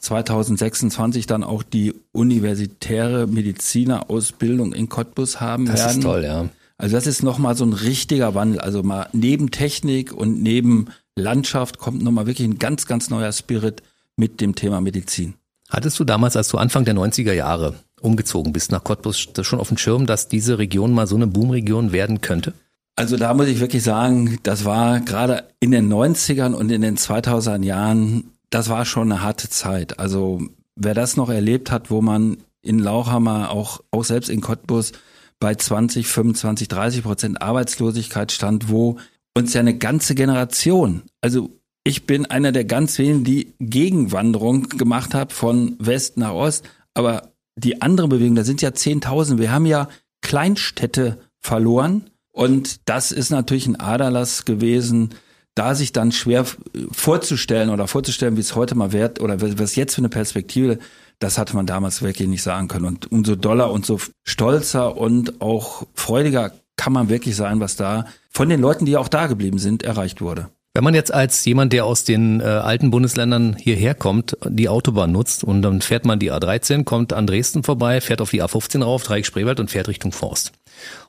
[0.00, 5.86] 2026 dann auch die universitäre Medizinerausbildung in Cottbus haben das werden.
[5.86, 6.48] Das ist toll, ja.
[6.76, 8.60] Also das ist nochmal so ein richtiger Wandel.
[8.60, 13.82] Also mal neben Technik und neben Landschaft kommt nochmal wirklich ein ganz, ganz neuer Spirit
[14.16, 15.34] mit dem Thema Medizin.
[15.68, 19.68] Hattest du damals, als du Anfang der 90er Jahre umgezogen bist nach Cottbus, schon auf
[19.68, 22.52] dem Schirm, dass diese Region mal so eine Boomregion werden könnte?
[22.96, 26.96] Also da muss ich wirklich sagen, das war gerade in den 90ern und in den
[26.96, 29.98] 2000er Jahren, das war schon eine harte Zeit.
[29.98, 30.42] Also
[30.76, 34.92] wer das noch erlebt hat, wo man in Lauchhammer, auch, auch selbst in Cottbus
[35.40, 38.98] bei 20, 25, 30 Prozent Arbeitslosigkeit stand, wo
[39.36, 41.50] uns ja eine ganze Generation, also
[41.84, 47.34] ich bin einer der ganz wenigen, die Gegenwanderung gemacht hat von West nach Ost, aber
[47.56, 49.38] die andere Bewegung, da sind ja 10.000.
[49.38, 49.88] Wir haben ja
[50.22, 55.10] Kleinstädte verloren und das ist natürlich ein Aderlass gewesen,
[55.54, 56.46] da sich dann schwer
[56.90, 60.78] vorzustellen oder vorzustellen, wie es heute mal wird oder was jetzt für eine Perspektive,
[61.20, 62.86] das hatte man damals wirklich nicht sagen können.
[62.86, 68.06] Und umso doller und so stolzer und auch freudiger kann man wirklich sein, was da
[68.30, 70.48] von den Leuten, die auch da geblieben sind, erreicht wurde.
[70.76, 75.12] Wenn man jetzt als jemand, der aus den äh, alten Bundesländern hierher kommt, die Autobahn
[75.12, 78.82] nutzt und dann fährt man die A13, kommt an Dresden vorbei, fährt auf die A15
[78.82, 80.50] rauf, Dreieck Spreewald und fährt Richtung Forst.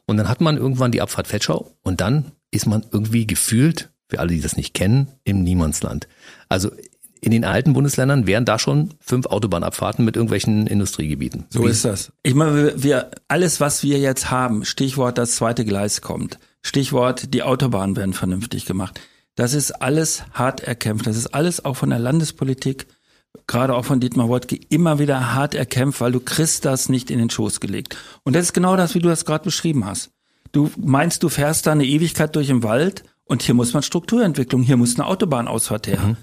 [0.06, 4.20] Und dann hat man irgendwann die Abfahrt Fettschau und dann ist man irgendwie gefühlt, für
[4.20, 6.08] alle, die das nicht kennen, im Niemandsland.
[6.48, 6.70] Also
[7.26, 11.46] in den alten Bundesländern wären da schon fünf Autobahnabfahrten mit irgendwelchen Industriegebieten.
[11.50, 12.12] So Wie ist das.
[12.22, 17.42] Ich meine, wir, alles, was wir jetzt haben, Stichwort das zweite Gleis kommt, Stichwort die
[17.42, 19.02] Autobahnen werden vernünftig gemacht.
[19.34, 21.08] Das ist alles hart erkämpft.
[21.08, 22.86] Das ist alles auch von der Landespolitik,
[23.48, 27.18] gerade auch von Dietmar Woidke, immer wieder hart erkämpft, weil du kriegst das nicht in
[27.18, 27.98] den Schoß gelegt.
[28.22, 30.12] Und das ist genau das, wie du das gerade beschrieben hast.
[30.52, 34.62] Du meinst, du fährst da eine Ewigkeit durch den Wald und hier muss man Strukturentwicklung,
[34.62, 36.00] hier muss eine Autobahnausfahrt her.
[36.00, 36.18] Mhm.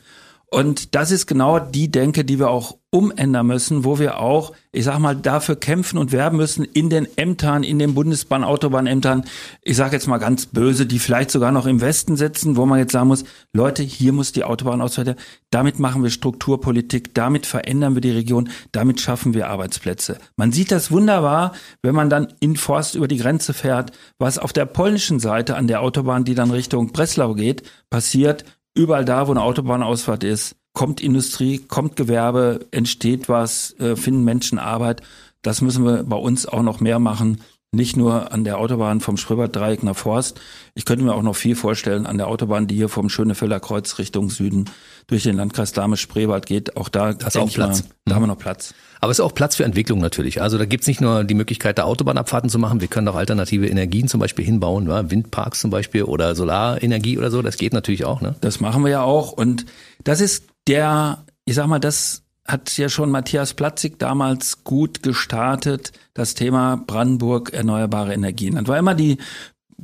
[0.53, 4.85] Und das ist genau die Denke, die wir auch umändern müssen, wo wir auch, ich
[4.85, 9.25] sag mal, dafür kämpfen und werben müssen in den Ämtern, in den Bundesbahn, Autobahnämtern,
[9.63, 12.79] ich sage jetzt mal ganz böse, die vielleicht sogar noch im Westen sitzen, wo man
[12.79, 15.17] jetzt sagen muss, Leute, hier muss die Autobahn ausweiter,
[15.49, 20.19] damit machen wir Strukturpolitik, damit verändern wir die Region, damit schaffen wir Arbeitsplätze.
[20.37, 24.53] Man sieht das wunderbar, wenn man dann in Forst über die Grenze fährt, was auf
[24.53, 29.33] der polnischen Seite an der Autobahn, die dann Richtung Breslau geht, passiert, Überall da, wo
[29.33, 35.03] eine Autobahnausfahrt ist, kommt Industrie, kommt Gewerbe, entsteht was, äh, finden Menschen Arbeit.
[35.43, 37.43] Das müssen wir bei uns auch noch mehr machen.
[37.75, 40.41] Nicht nur an der Autobahn vom Spröbert-Dreieck nach Forst.
[40.75, 43.99] Ich könnte mir auch noch viel vorstellen an der Autobahn, die hier vom Schönefelder Kreuz
[43.99, 44.67] Richtung Süden
[45.07, 46.77] durch den Landkreis Dahme-Spreewald geht.
[46.77, 47.83] Auch da, da ist auch Platz.
[47.83, 48.75] Mal, da haben wir noch Platz.
[49.01, 50.41] Aber es ist auch Platz für Entwicklung natürlich.
[50.41, 52.81] Also da gibt's nicht nur die Möglichkeit, da Autobahnabfahrten zu machen.
[52.81, 55.11] Wir können auch alternative Energien zum Beispiel hinbauen, ja?
[55.11, 57.43] Windparks zum Beispiel oder Solarenergie oder so.
[57.43, 58.21] Das geht natürlich auch.
[58.21, 58.37] Ne?
[58.41, 59.33] Das machen wir ja auch.
[59.33, 59.67] Und
[60.05, 65.93] das ist der, ich sag mal, das hat ja schon Matthias Platzig damals gut gestartet,
[66.15, 68.57] das Thema Brandenburg erneuerbare Energien.
[68.57, 69.19] Das war immer die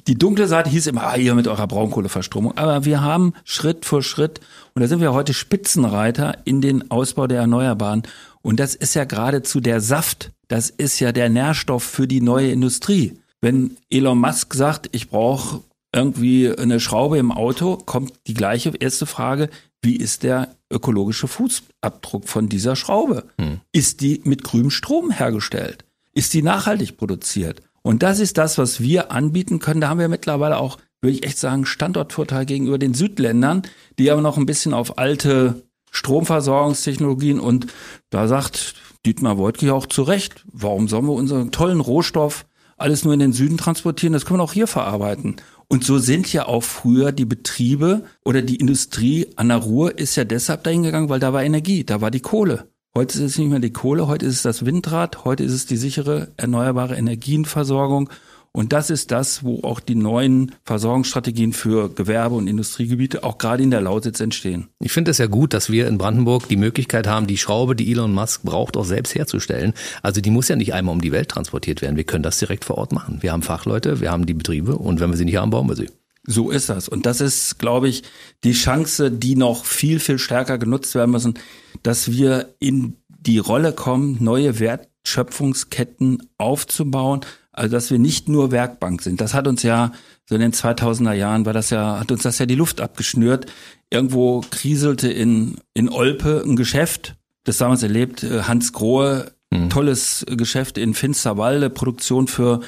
[0.06, 2.56] die dunkle Seite hieß immer, ah, ihr mit eurer Braunkohleverstromung.
[2.56, 4.40] Aber wir haben Schritt für Schritt,
[4.74, 8.02] und da sind wir heute Spitzenreiter in den Ausbau der Erneuerbaren.
[8.42, 10.32] Und das ist ja geradezu der Saft.
[10.48, 13.18] Das ist ja der Nährstoff für die neue Industrie.
[13.40, 15.60] Wenn Elon Musk sagt, ich brauche
[15.92, 19.50] irgendwie eine Schraube im Auto, kommt die gleiche erste Frage,
[19.82, 23.24] wie ist der ökologische Fußabdruck von dieser Schraube?
[23.38, 23.60] Hm.
[23.72, 25.84] Ist die mit grünem Strom hergestellt?
[26.14, 27.62] Ist die nachhaltig produziert?
[27.82, 29.80] Und das ist das, was wir anbieten können.
[29.80, 33.62] Da haben wir mittlerweile auch, würde ich echt sagen, Standortvorteil gegenüber den Südländern,
[33.98, 37.66] die aber noch ein bisschen auf alte Stromversorgungstechnologien und
[38.10, 38.74] da sagt
[39.06, 43.32] Dietmar Woidke auch zu Recht, warum sollen wir unseren tollen Rohstoff alles nur in den
[43.32, 44.12] Süden transportieren?
[44.12, 45.36] Das können wir auch hier verarbeiten.
[45.68, 50.16] Und so sind ja auch früher die Betriebe oder die Industrie an der Ruhr ist
[50.16, 52.68] ja deshalb dahin gegangen, weil da war Energie, da war die Kohle.
[52.98, 55.66] Heute ist es nicht mehr die Kohle, heute ist es das Windrad, heute ist es
[55.66, 58.10] die sichere erneuerbare Energienversorgung
[58.50, 63.62] und das ist das, wo auch die neuen Versorgungsstrategien für Gewerbe- und Industriegebiete auch gerade
[63.62, 64.66] in der Lausitz entstehen.
[64.80, 67.88] Ich finde es ja gut, dass wir in Brandenburg die Möglichkeit haben, die Schraube, die
[67.88, 69.74] Elon Musk braucht, auch selbst herzustellen.
[70.02, 71.94] Also die muss ja nicht einmal um die Welt transportiert werden.
[71.94, 73.18] Wir können das direkt vor Ort machen.
[73.20, 75.76] Wir haben Fachleute, wir haben die Betriebe und wenn wir sie nicht haben, bauen wir
[75.76, 75.86] sie.
[76.30, 76.90] So ist das.
[76.90, 78.02] Und das ist, glaube ich,
[78.44, 81.34] die Chance, die noch viel, viel stärker genutzt werden müssen,
[81.82, 87.20] dass wir in die Rolle kommen, neue Wertschöpfungsketten aufzubauen,
[87.58, 89.20] also, dass wir nicht nur Werkbank sind.
[89.20, 89.90] Das hat uns ja,
[90.26, 93.46] so in den 2000er Jahren war das ja, hat uns das ja die Luft abgeschnürt.
[93.90, 97.16] Irgendwo kriselte in, in Olpe ein Geschäft.
[97.42, 99.70] Das damals erlebt, äh, Hans Grohe, mhm.
[99.70, 102.60] tolles Geschäft in Finsterwalde, Produktion für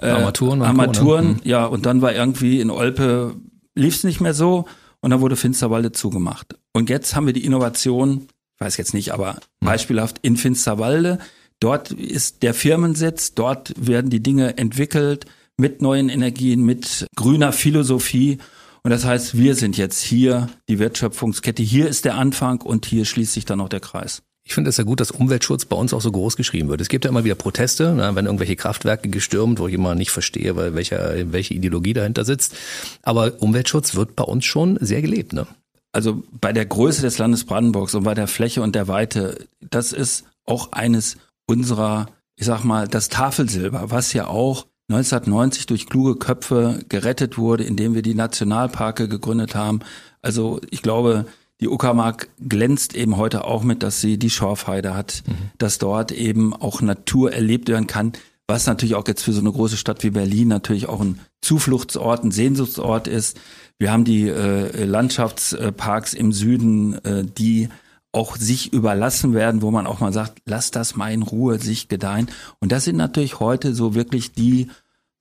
[0.00, 0.60] äh, Armaturen.
[0.60, 1.40] Und Armaturen, ne?
[1.42, 3.34] ja, und dann war irgendwie in Olpe,
[3.74, 4.66] lief es nicht mehr so
[5.00, 6.56] und dann wurde Finsterwalde zugemacht.
[6.72, 9.66] Und jetzt haben wir die Innovation, weiß jetzt nicht, aber mhm.
[9.66, 11.18] beispielhaft in Finsterwalde,
[11.60, 15.24] Dort ist der Firmensitz, dort werden die Dinge entwickelt
[15.56, 18.38] mit neuen Energien, mit grüner Philosophie.
[18.82, 21.62] Und das heißt, wir sind jetzt hier die Wertschöpfungskette.
[21.62, 24.22] Hier ist der Anfang und hier schließt sich dann auch der Kreis.
[24.44, 26.80] Ich finde es ja gut, dass Umweltschutz bei uns auch so groß geschrieben wird.
[26.80, 30.10] Es gibt ja immer wieder Proteste, ne, wenn irgendwelche Kraftwerke gestürmt, wo ich immer nicht
[30.10, 32.54] verstehe, weil welche, welche Ideologie dahinter sitzt.
[33.02, 35.32] Aber Umweltschutz wird bei uns schon sehr gelebt.
[35.32, 35.48] Ne?
[35.96, 39.94] Also bei der Größe des Landes Brandenburgs und bei der Fläche und der Weite, das
[39.94, 46.16] ist auch eines unserer, ich sag mal, das Tafelsilber, was ja auch 1990 durch kluge
[46.16, 49.80] Köpfe gerettet wurde, indem wir die Nationalparke gegründet haben.
[50.20, 51.24] Also ich glaube,
[51.62, 55.50] die Uckermark glänzt eben heute auch mit, dass sie die Schorfheide hat, mhm.
[55.56, 58.12] dass dort eben auch Natur erlebt werden kann,
[58.46, 62.22] was natürlich auch jetzt für so eine große Stadt wie Berlin natürlich auch ein Zufluchtsort,
[62.22, 63.40] ein Sehnsuchtsort ist.
[63.78, 67.68] Wir haben die äh, Landschaftsparks im Süden, äh, die
[68.12, 71.88] auch sich überlassen werden, wo man auch mal sagt, lass das mal in Ruhe sich
[71.88, 72.30] gedeihen.
[72.60, 74.68] Und das sind natürlich heute so wirklich die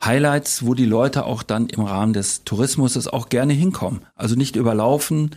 [0.04, 4.02] Highlights, wo die Leute auch dann im Rahmen des Tourismus auch gerne hinkommen.
[4.16, 5.32] Also nicht überlaufen,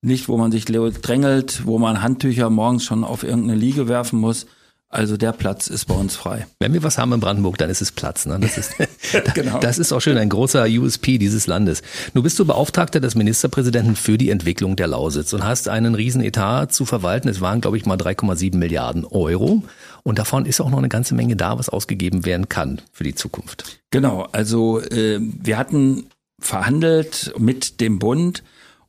[0.00, 4.46] nicht wo man sich drängelt, wo man Handtücher morgens schon auf irgendeine Liege werfen muss,
[4.92, 6.46] also der Platz ist bei uns frei.
[6.60, 8.26] Wenn wir was haben in Brandenburg, dann ist es Platz.
[8.26, 8.38] Ne?
[8.38, 8.74] Das, ist,
[9.34, 9.58] genau.
[9.58, 11.82] das ist auch schön, ein großer USP dieses Landes.
[12.12, 16.22] Du bist du Beauftragter des Ministerpräsidenten für die Entwicklung der Lausitz und hast einen riesen
[16.22, 17.28] Etat zu verwalten.
[17.28, 19.64] Es waren, glaube ich, mal 3,7 Milliarden Euro.
[20.02, 23.14] Und davon ist auch noch eine ganze Menge da, was ausgegeben werden kann für die
[23.14, 23.80] Zukunft.
[23.90, 26.06] Genau, also äh, wir hatten
[26.38, 28.42] verhandelt mit dem Bund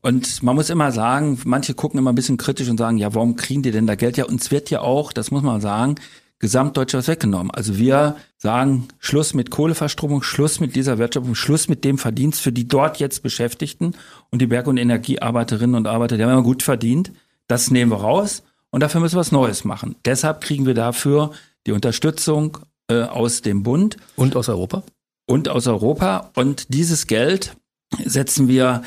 [0.03, 3.37] und man muss immer sagen, manche gucken immer ein bisschen kritisch und sagen, ja, warum
[3.37, 4.17] kriegen die denn da Geld?
[4.17, 5.95] Ja, uns wird ja auch, das muss man sagen,
[6.39, 7.51] gesamtdeutsch was weggenommen.
[7.51, 12.51] Also wir sagen, Schluss mit Kohleverstromung, Schluss mit dieser Wertschöpfung, Schluss mit dem Verdienst für
[12.51, 13.95] die dort jetzt Beschäftigten
[14.29, 17.13] und die Berg- und Energiearbeiterinnen und Arbeiter, die haben immer gut verdient.
[17.47, 19.95] Das nehmen wir raus und dafür müssen wir was Neues machen.
[20.03, 21.31] Deshalb kriegen wir dafür
[21.65, 22.57] die Unterstützung
[22.89, 23.95] äh, aus dem Bund.
[24.17, 24.83] Und aus Europa?
[25.27, 26.31] Und aus Europa.
[26.35, 27.55] Und dieses Geld
[28.03, 28.83] setzen wir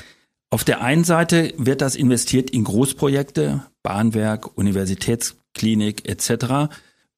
[0.50, 6.74] auf der einen Seite wird das investiert in Großprojekte, Bahnwerk, Universitätsklinik etc.,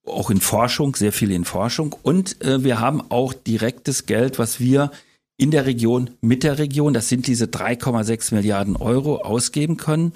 [0.06, 1.94] auch in Forschung, sehr viel in Forschung.
[2.02, 4.90] Und äh, wir haben auch direktes Geld, was wir
[5.36, 10.12] in der Region, mit der Region, das sind diese 3,6 Milliarden Euro, ausgeben können.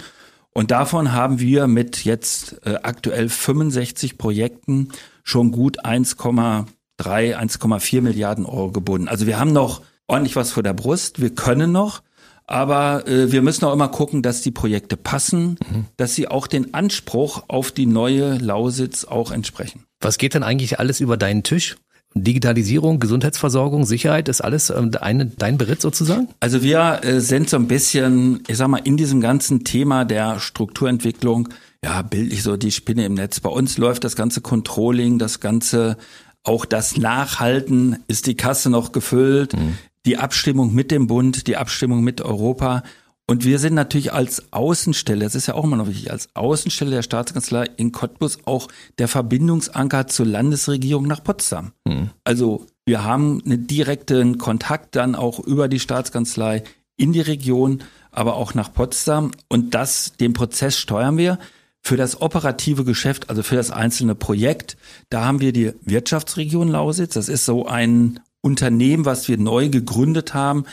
[0.55, 4.89] Und davon haben wir mit jetzt äh, aktuell 65 Projekten
[5.25, 6.67] schon gut 1,3,
[6.99, 9.09] 1,4 Milliarden Euro gebunden.
[9.09, 11.21] Also wir haben noch ordentlich was vor der Brust.
[11.21, 12.03] Wir können noch.
[12.47, 15.87] Aber äh, wir müssen auch immer gucken, dass die Projekte passen, mhm.
[15.97, 19.85] dass sie auch den Anspruch auf die neue Lausitz auch entsprechen.
[20.01, 21.77] Was geht denn eigentlich alles über deinen Tisch?
[22.15, 26.29] Digitalisierung, Gesundheitsversorgung, Sicherheit ist alles äh, eine, dein Beritt sozusagen?
[26.41, 30.39] Also wir äh, sind so ein bisschen, ich sag mal, in diesem ganzen Thema der
[30.39, 31.49] Strukturentwicklung,
[31.85, 33.41] ja, bildlich so die Spinne im Netz.
[33.41, 35.97] Bei uns läuft das ganze Controlling, das ganze
[36.45, 41.57] auch das Nachhalten, ist die Kasse noch gefüllt, mhm die Abstimmung mit dem Bund, die
[41.57, 42.83] Abstimmung mit Europa.
[43.27, 46.91] Und wir sind natürlich als Außenstelle, das ist ja auch immer noch wichtig, als Außenstelle
[46.91, 51.73] der Staatskanzlei in Cottbus auch der Verbindungsanker zur Landesregierung nach Potsdam.
[51.87, 52.11] Mhm.
[52.25, 56.65] Also wir haben einen direkten Kontakt dann auch über die Staatskanzlei
[56.97, 59.31] in die Region, aber auch nach Potsdam.
[59.49, 61.39] Und das, den Prozess steuern wir.
[61.85, 64.77] Für das operative Geschäft, also für das einzelne Projekt,
[65.11, 67.15] da haben wir die Wirtschaftsregion Lausitz.
[67.15, 70.65] Das ist so ein Unternehmen, was wir neu gegründet haben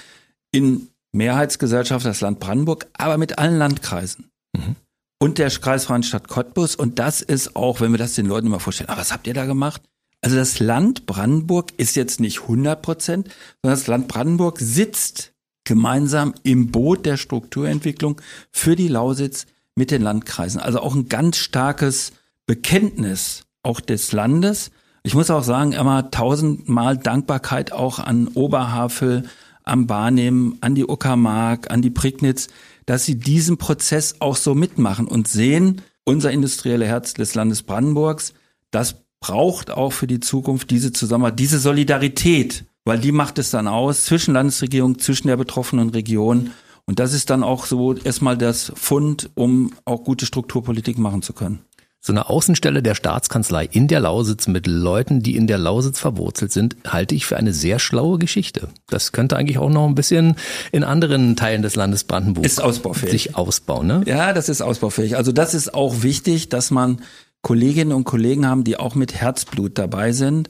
[0.52, 4.30] in Mehrheitsgesellschaft das Land Brandenburg, aber mit allen Landkreisen.
[4.56, 4.76] Mhm.
[5.22, 6.76] Und der Kreisverein Stadt Cottbus.
[6.76, 9.34] Und das ist auch, wenn wir das den Leuten immer vorstellen, aber was habt ihr
[9.34, 9.82] da gemacht?
[10.22, 13.28] Also das Land Brandenburg ist jetzt nicht 100 Prozent,
[13.62, 18.20] sondern das Land Brandenburg sitzt gemeinsam im Boot der Strukturentwicklung
[18.52, 20.60] für die Lausitz mit den Landkreisen.
[20.60, 22.14] Also auch ein ganz starkes
[22.46, 24.72] Bekenntnis auch des Landes.
[25.04, 29.24] Ich muss auch sagen, immer tausendmal Dankbarkeit auch an Oberhavel,
[29.64, 32.48] am Barnim, an die Uckermark, an die Prignitz,
[32.86, 38.34] dass sie diesen Prozess auch so mitmachen und sehen, unser industrielle Herz des Landes Brandenburgs,
[38.72, 43.68] das braucht auch für die Zukunft diese Zusammenarbeit, diese Solidarität, weil die macht es dann
[43.68, 46.52] aus zwischen Landesregierung, zwischen der betroffenen Region.
[46.86, 51.34] Und das ist dann auch so erstmal das Fund, um auch gute Strukturpolitik machen zu
[51.34, 51.60] können.
[52.02, 56.54] So eine Außenstelle der Staatskanzlei in der Lausitz mit Leuten, die in der Lausitz verwurzelt
[56.54, 58.70] sind, halte ich für eine sehr schlaue Geschichte.
[58.88, 60.36] Das könnte eigentlich auch noch ein bisschen
[60.72, 63.12] in anderen Teilen des Landes Brandenburg ist ausbaufähig.
[63.12, 63.88] sich ausbauen.
[63.88, 64.04] Ne?
[64.06, 65.18] Ja, das ist ausbaufähig.
[65.18, 67.02] Also das ist auch wichtig, dass man
[67.42, 70.50] Kolleginnen und Kollegen haben, die auch mit Herzblut dabei sind.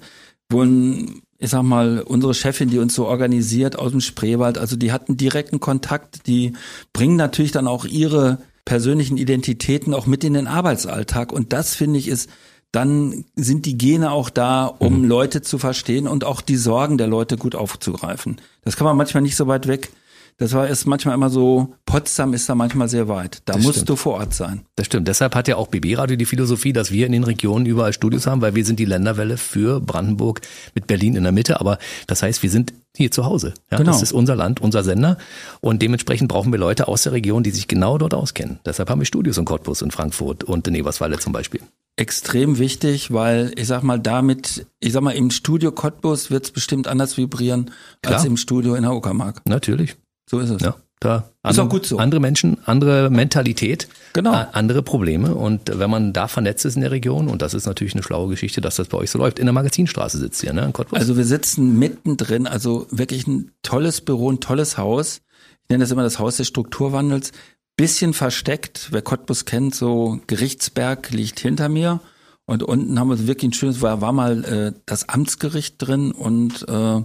[0.52, 4.76] Wo ein, ich sag mal, unsere Chefin, die uns so organisiert aus dem Spreewald, also
[4.76, 6.54] die hatten direkten Kontakt, die
[6.94, 11.34] bringen natürlich dann auch ihre persönlichen Identitäten auch mit in den Arbeitsalltag.
[11.34, 12.30] Und das finde ich ist,
[12.72, 15.08] dann sind die Gene auch da, um mhm.
[15.08, 18.40] Leute zu verstehen und auch die Sorgen der Leute gut aufzugreifen.
[18.64, 19.90] Das kann man manchmal nicht so weit weg
[20.40, 23.42] das war erst manchmal immer so, Potsdam ist da manchmal sehr weit.
[23.44, 23.90] Da das musst stimmt.
[23.90, 24.62] du vor Ort sein.
[24.76, 25.08] Das stimmt.
[25.08, 28.26] Deshalb hat ja auch BB Radio die Philosophie, dass wir in den Regionen überall Studios
[28.26, 30.40] haben, weil wir sind die Länderwelle für Brandenburg
[30.76, 31.60] mit Berlin in der Mitte.
[31.60, 33.54] Aber das heißt, wir sind hier zu Hause.
[33.70, 33.92] Ja, genau.
[33.92, 35.18] Das ist unser Land, unser Sender.
[35.60, 38.60] Und dementsprechend brauchen wir Leute aus der Region, die sich genau dort auskennen.
[38.66, 41.62] Deshalb haben wir Studios in Cottbus, in Frankfurt und in Eberswalde zum Beispiel
[42.00, 46.52] extrem wichtig, weil ich sag mal, damit, ich sag mal, im Studio Cottbus wird es
[46.52, 47.72] bestimmt anders vibrieren
[48.02, 48.16] Klar.
[48.16, 49.42] als im Studio in der Uckermark.
[49.46, 49.98] Natürlich.
[50.30, 50.62] So ist es.
[50.62, 51.98] Ja, da ist andere, auch gut so.
[51.98, 54.34] Andere Menschen, andere Mentalität, genau.
[54.34, 55.34] Äh, andere Probleme.
[55.34, 58.30] Und wenn man da vernetzt ist in der Region, und das ist natürlich eine schlaue
[58.30, 59.40] Geschichte, dass das bei euch so läuft.
[59.40, 60.66] In der Magazinstraße sitzt ihr, ne?
[60.66, 61.00] In Cottbus.
[61.00, 65.22] Also wir sitzen mittendrin, also wirklich ein tolles Büro, ein tolles Haus.
[65.64, 67.32] Ich nenne das immer das Haus des Strukturwandels.
[67.76, 72.02] Bisschen versteckt, wer Cottbus kennt, so Gerichtsberg liegt hinter mir.
[72.46, 76.68] Und unten haben wir wirklich ein schönes, war, war mal äh, das Amtsgericht drin und
[76.68, 77.02] äh,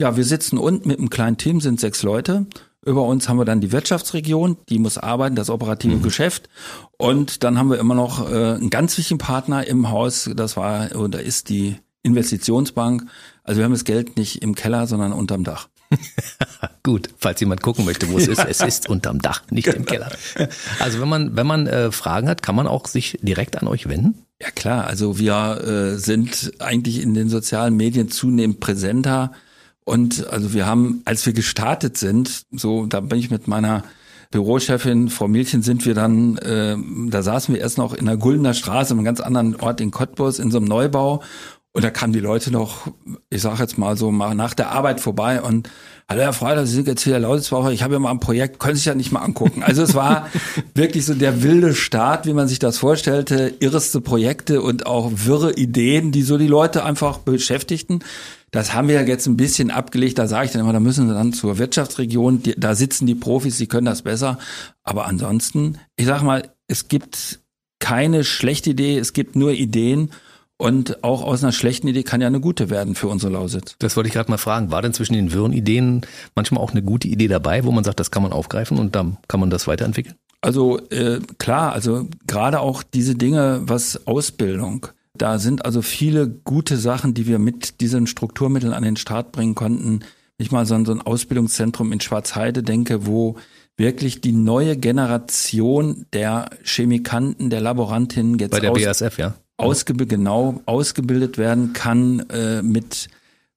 [0.00, 2.46] ja, wir sitzen unten mit einem kleinen Team, sind sechs Leute.
[2.84, 6.02] Über uns haben wir dann die Wirtschaftsregion, die muss arbeiten, das operative mhm.
[6.02, 6.48] Geschäft.
[6.98, 10.96] Und dann haben wir immer noch äh, einen ganz wichtigen Partner im Haus, das war
[10.96, 13.04] oder ist die Investitionsbank.
[13.44, 15.68] Also wir haben das Geld nicht im Keller, sondern unterm Dach.
[16.82, 20.10] Gut, falls jemand gucken möchte, wo es ist, es ist unterm Dach, nicht im Keller.
[20.80, 23.88] Also wenn man wenn man äh, Fragen hat, kann man auch sich direkt an euch
[23.88, 24.24] wenden?
[24.40, 25.60] Ja klar, also wir
[25.94, 29.32] äh, sind eigentlich in den sozialen Medien zunehmend präsenter.
[29.84, 33.82] Und also wir haben, als wir gestartet sind, so da bin ich mit meiner
[34.30, 36.76] Bürochefin Frau Mielchen sind wir dann, äh,
[37.08, 40.38] da saßen wir erst noch in der Guldener Straße, einem ganz anderen Ort in Cottbus,
[40.38, 41.22] in so einem Neubau.
[41.74, 42.88] Und da kamen die Leute noch,
[43.30, 45.70] ich sag jetzt mal so, mal nach der Arbeit vorbei und
[46.08, 48.58] Hallo Herr Freuler, Sie sind jetzt hier der Lausitzbauer, ich habe ja mal ein Projekt,
[48.58, 49.62] können Sie sich ja nicht mal angucken.
[49.62, 50.28] Also es war
[50.74, 55.54] wirklich so der wilde Start, wie man sich das vorstellte, irreste Projekte und auch wirre
[55.54, 58.00] Ideen, die so die Leute einfach beschäftigten.
[58.52, 60.18] Das haben wir jetzt ein bisschen abgelegt.
[60.18, 62.42] Da sage ich dann immer, da müssen sie dann zur Wirtschaftsregion.
[62.42, 64.38] Die, da sitzen die Profis, die können das besser.
[64.84, 67.40] Aber ansonsten, ich sage mal, es gibt
[67.80, 70.10] keine schlechte Idee, es gibt nur Ideen.
[70.58, 73.74] Und auch aus einer schlechten Idee kann ja eine gute werden für unsere Lausitz.
[73.80, 74.70] Das wollte ich gerade mal fragen.
[74.70, 76.02] War denn zwischen den wirren Ideen
[76.36, 79.16] manchmal auch eine gute Idee dabei, wo man sagt, das kann man aufgreifen und dann
[79.28, 80.14] kann man das weiterentwickeln?
[80.42, 86.76] Also äh, klar, also gerade auch diese Dinge, was Ausbildung, da sind also viele gute
[86.76, 90.00] Sachen, die wir mit diesen Strukturmitteln an den Start bringen konnten.
[90.36, 93.36] Wenn ich mal so ein Ausbildungszentrum in Schwarzheide denke, wo
[93.76, 99.34] wirklich die neue Generation der Chemikanten, der Laborantinnen jetzt Bei der aus, BASF, ja.
[99.56, 103.08] Ausgebildet, genau, ausgebildet werden kann äh, mit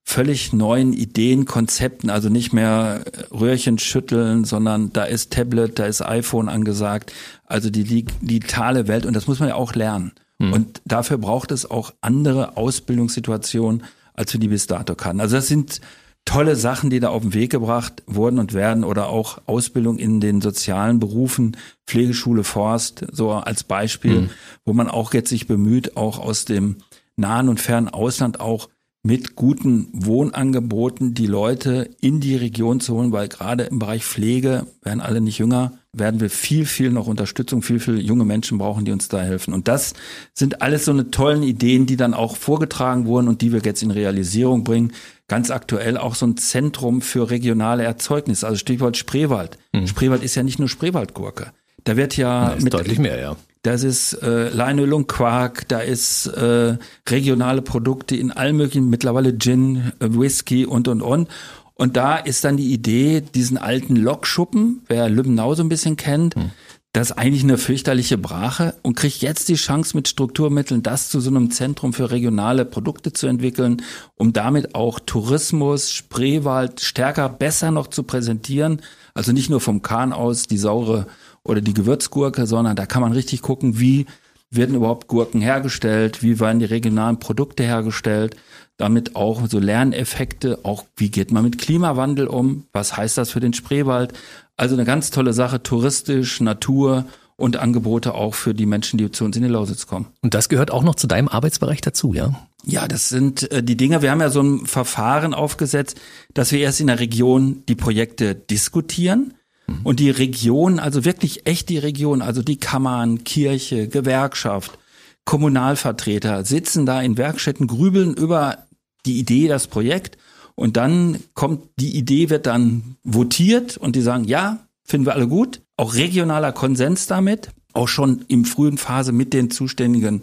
[0.04, 6.02] völlig neuen Ideen, Konzepten, also nicht mehr Röhrchen schütteln, sondern da ist Tablet, da ist
[6.02, 7.12] iPhone angesagt,
[7.46, 10.12] also die digitale Welt und das muss man ja auch lernen.
[10.40, 10.54] Mhm.
[10.54, 13.84] Und dafür braucht es auch andere Ausbildungssituationen,
[14.14, 15.22] als wir die bis dato kannten.
[15.22, 15.82] Also das sind
[16.26, 20.20] tolle Sachen, die da auf den Weg gebracht wurden und werden oder auch Ausbildung in
[20.20, 21.56] den sozialen Berufen,
[21.86, 24.30] Pflegeschule, Forst, so als Beispiel, mhm.
[24.66, 26.78] wo man auch jetzt sich bemüht, auch aus dem
[27.16, 28.70] nahen und fernen Ausland auch
[29.06, 34.66] mit guten Wohnangeboten die Leute in die Region zu holen, weil gerade im Bereich Pflege
[34.82, 38.84] werden alle nicht jünger, werden wir viel, viel noch Unterstützung, viel, viel junge Menschen brauchen,
[38.84, 39.54] die uns da helfen.
[39.54, 39.94] Und das
[40.34, 43.84] sind alles so eine tollen Ideen, die dann auch vorgetragen wurden und die wir jetzt
[43.84, 44.92] in Realisierung bringen.
[45.28, 49.60] Ganz aktuell auch so ein Zentrum für regionale Erzeugnisse, also Stichwort Spreewald.
[49.72, 49.86] Mhm.
[49.86, 51.52] Spreewald ist ja nicht nur Spreewaldgurke.
[51.84, 53.36] Da wird ja mit deutlich mehr, ja.
[53.66, 56.78] Das ist äh, Leinöl und Quark, da ist äh,
[57.10, 61.30] regionale Produkte in allen möglichen, mittlerweile Gin, äh, Whisky und und und.
[61.74, 66.36] Und da ist dann die Idee, diesen alten Lokschuppen, wer Lübbenau so ein bisschen kennt,
[66.36, 66.52] hm.
[66.94, 71.20] das ist eigentlich eine fürchterliche Brache und kriegt jetzt die Chance mit Strukturmitteln, das zu
[71.20, 73.82] so einem Zentrum für regionale Produkte zu entwickeln,
[74.14, 78.84] um damit auch Tourismus, Spreewald stärker, besser noch zu präsentieren.
[79.16, 81.08] Also nicht nur vom Kahn aus die saure
[81.46, 84.06] oder die Gewürzgurke, sondern da kann man richtig gucken, wie
[84.52, 88.36] werden überhaupt Gurken hergestellt, wie werden die regionalen Produkte hergestellt,
[88.78, 93.40] damit auch so Lerneffekte, auch wie geht man mit Klimawandel um, was heißt das für
[93.40, 94.14] den Spreewald.
[94.58, 97.06] Also eine ganz tolle Sache, touristisch, Natur
[97.38, 100.08] und Angebote auch für die Menschen, die zu uns in die Lausitz kommen.
[100.22, 102.34] Und das gehört auch noch zu deinem Arbeitsbereich dazu, ja?
[102.64, 104.02] Ja, das sind äh, die Dinge.
[104.02, 106.00] Wir haben ja so ein Verfahren aufgesetzt,
[106.34, 109.34] dass wir erst in der Region die Projekte diskutieren
[109.68, 109.80] Mhm.
[109.84, 114.78] Und die Region, also wirklich echt die Region, also die Kammern, Kirche, Gewerkschaft,
[115.26, 118.66] Kommunalvertreter sitzen da in Werkstätten, grübeln über
[119.06, 120.18] die Idee, das Projekt.
[120.54, 125.28] Und dann kommt, die Idee wird dann votiert und die sagen, ja, finden wir alle
[125.28, 125.62] gut.
[125.78, 127.50] Auch regionaler Konsens damit.
[127.74, 130.22] Auch schon im frühen Phase mit den zuständigen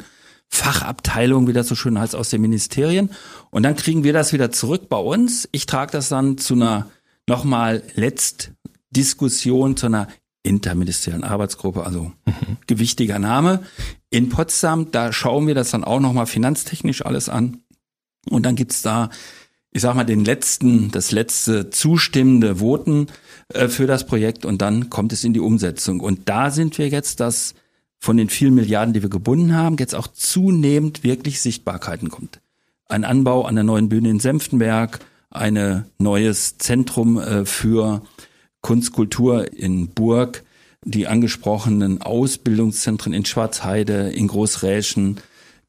[0.49, 3.11] Fachabteilungen, wie das so schön heißt, aus den Ministerien.
[3.51, 5.49] Und dann kriegen wir das wieder zurück bei uns.
[5.53, 6.91] Ich trage das dann zu einer
[7.27, 8.53] nochmal letzt
[8.93, 10.09] Diskussion zu einer
[10.43, 12.57] interministeriellen Arbeitsgruppe, also mhm.
[12.67, 13.63] gewichtiger Name.
[14.11, 17.59] In Potsdam, da schauen wir das dann auch nochmal finanztechnisch alles an.
[18.29, 19.11] Und dann gibt's da,
[19.71, 23.07] ich sag mal, den letzten, das letzte zustimmende Voten
[23.49, 26.01] äh, für das Projekt und dann kommt es in die Umsetzung.
[26.01, 27.55] Und da sind wir jetzt, dass
[27.99, 32.41] von den vielen Milliarden, die wir gebunden haben, jetzt auch zunehmend wirklich Sichtbarkeiten kommt.
[32.89, 34.99] Ein Anbau an der neuen Bühne in Senftenberg,
[35.31, 38.03] ein neues Zentrum äh, für
[38.63, 40.45] Kunstkultur in Burg,
[40.85, 45.21] die angesprochenen Ausbildungszentren in Schwarzheide, in Großräschen,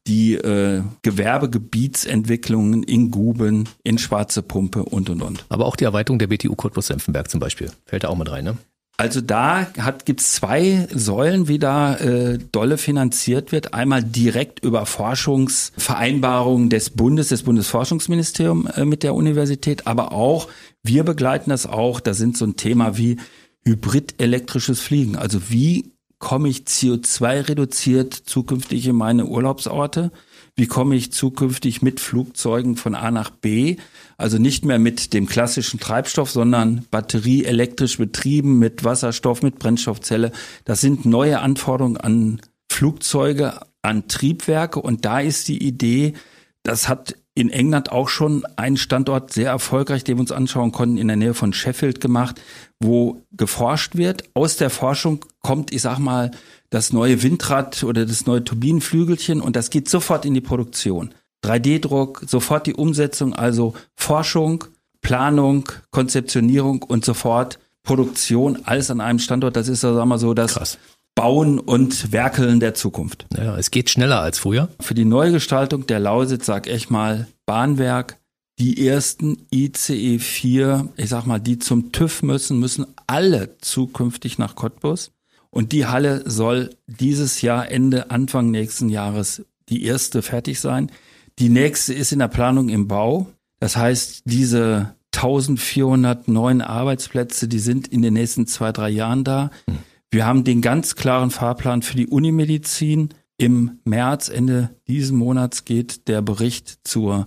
[0.06, 5.44] die äh, Gewerbegebietsentwicklungen in Guben, in Schwarze Pumpe und und und.
[5.48, 8.58] Aber auch die Erweiterung der BTU Cottbus-Senfenberg zum Beispiel fällt da auch mit rein, ne?
[8.96, 13.74] Also da hat, gibt's zwei Säulen, wie da äh, dolle finanziert wird.
[13.74, 20.48] Einmal direkt über Forschungsvereinbarungen des Bundes, des Bundesforschungsministeriums äh, mit der Universität, aber auch,
[20.84, 23.16] wir begleiten das auch, da sind so ein Thema wie
[23.64, 25.16] hybrid-elektrisches Fliegen.
[25.16, 30.12] Also wie komme ich CO2 reduziert zukünftig in meine Urlaubsorte?
[30.56, 33.76] Wie komme ich zukünftig mit Flugzeugen von A nach B?
[34.16, 40.30] Also nicht mehr mit dem klassischen Treibstoff, sondern batterieelektrisch betrieben mit Wasserstoff, mit Brennstoffzelle.
[40.64, 42.40] Das sind neue Anforderungen an
[42.70, 44.80] Flugzeuge, an Triebwerke.
[44.80, 46.14] Und da ist die Idee,
[46.62, 50.98] das hat in England auch schon einen Standort sehr erfolgreich, den wir uns anschauen konnten,
[50.98, 52.40] in der Nähe von Sheffield gemacht,
[52.80, 54.24] wo geforscht wird.
[54.34, 56.30] Aus der Forschung kommt, ich sag mal,
[56.70, 61.12] das neue Windrad oder das neue Turbinenflügelchen und das geht sofort in die Produktion.
[61.44, 64.64] 3D-Druck, sofort die Umsetzung, also Forschung,
[65.02, 69.56] Planung, Konzeptionierung und sofort Produktion, alles an einem Standort.
[69.56, 70.78] Das ist, sagen wir so, das Krass.
[71.14, 73.26] Bauen und Werkeln der Zukunft.
[73.36, 74.68] Ja, es geht schneller als früher.
[74.80, 78.18] Für die Neugestaltung der Lausitz sag ich mal Bahnwerk,
[78.58, 84.54] die ersten ICE 4, ich sag mal, die zum TÜV müssen, müssen alle zukünftig nach
[84.54, 85.12] Cottbus.
[85.50, 90.90] Und die Halle soll dieses Jahr, Ende, Anfang nächsten Jahres, die erste fertig sein.
[91.38, 93.28] Die nächste ist in der Planung im Bau.
[93.60, 99.50] Das heißt, diese 1400 neuen Arbeitsplätze, die sind in den nächsten zwei, drei Jahren da.
[99.68, 99.78] Hm.
[100.14, 103.08] Wir haben den ganz klaren Fahrplan für die Unimedizin.
[103.36, 107.26] Im März, Ende diesen Monats geht der Bericht zur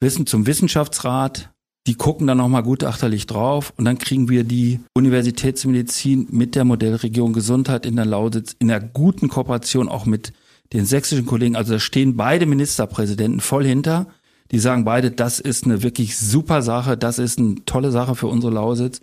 [0.00, 1.52] Wissen, zum Wissenschaftsrat.
[1.86, 7.34] Die gucken dann nochmal gutachterlich drauf und dann kriegen wir die Universitätsmedizin mit der Modellregion
[7.34, 10.32] Gesundheit in der Lausitz in der guten Kooperation auch mit
[10.72, 11.54] den sächsischen Kollegen.
[11.54, 14.08] Also da stehen beide Ministerpräsidenten voll hinter.
[14.50, 18.26] Die sagen beide, das ist eine wirklich super Sache, das ist eine tolle Sache für
[18.26, 19.00] unsere Lausitz.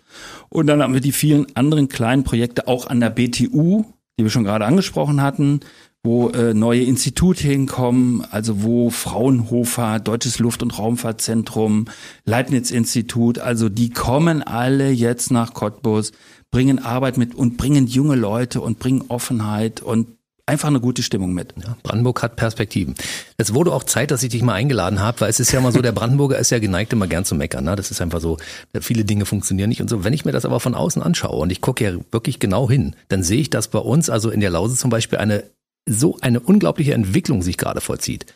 [0.48, 3.84] Und dann haben wir die vielen anderen kleinen Projekte auch an der BTU,
[4.18, 5.60] die wir schon gerade angesprochen hatten,
[6.04, 11.86] wo äh, neue Institute hinkommen, also wo Fraunhofer, Deutsches Luft- und Raumfahrtzentrum,
[12.24, 16.12] Leibniz-Institut, also die kommen alle jetzt nach Cottbus,
[16.50, 20.08] bringen Arbeit mit und bringen junge Leute und bringen Offenheit und
[20.46, 21.54] einfach eine gute Stimmung mit.
[21.62, 22.94] Ja, Brandenburg hat Perspektiven.
[23.36, 25.72] Es wurde auch Zeit, dass ich dich mal eingeladen habe, weil es ist ja immer
[25.72, 27.64] so, der Brandenburger ist ja geneigt, immer gern zu meckern.
[27.64, 27.76] Ne?
[27.76, 28.38] Das ist einfach so,
[28.80, 30.04] viele Dinge funktionieren nicht und so.
[30.04, 32.96] Wenn ich mir das aber von außen anschaue und ich gucke ja wirklich genau hin,
[33.08, 35.44] dann sehe ich, dass bei uns, also in der Lausitz zum Beispiel, eine
[35.88, 38.26] so eine unglaubliche Entwicklung sich gerade vollzieht.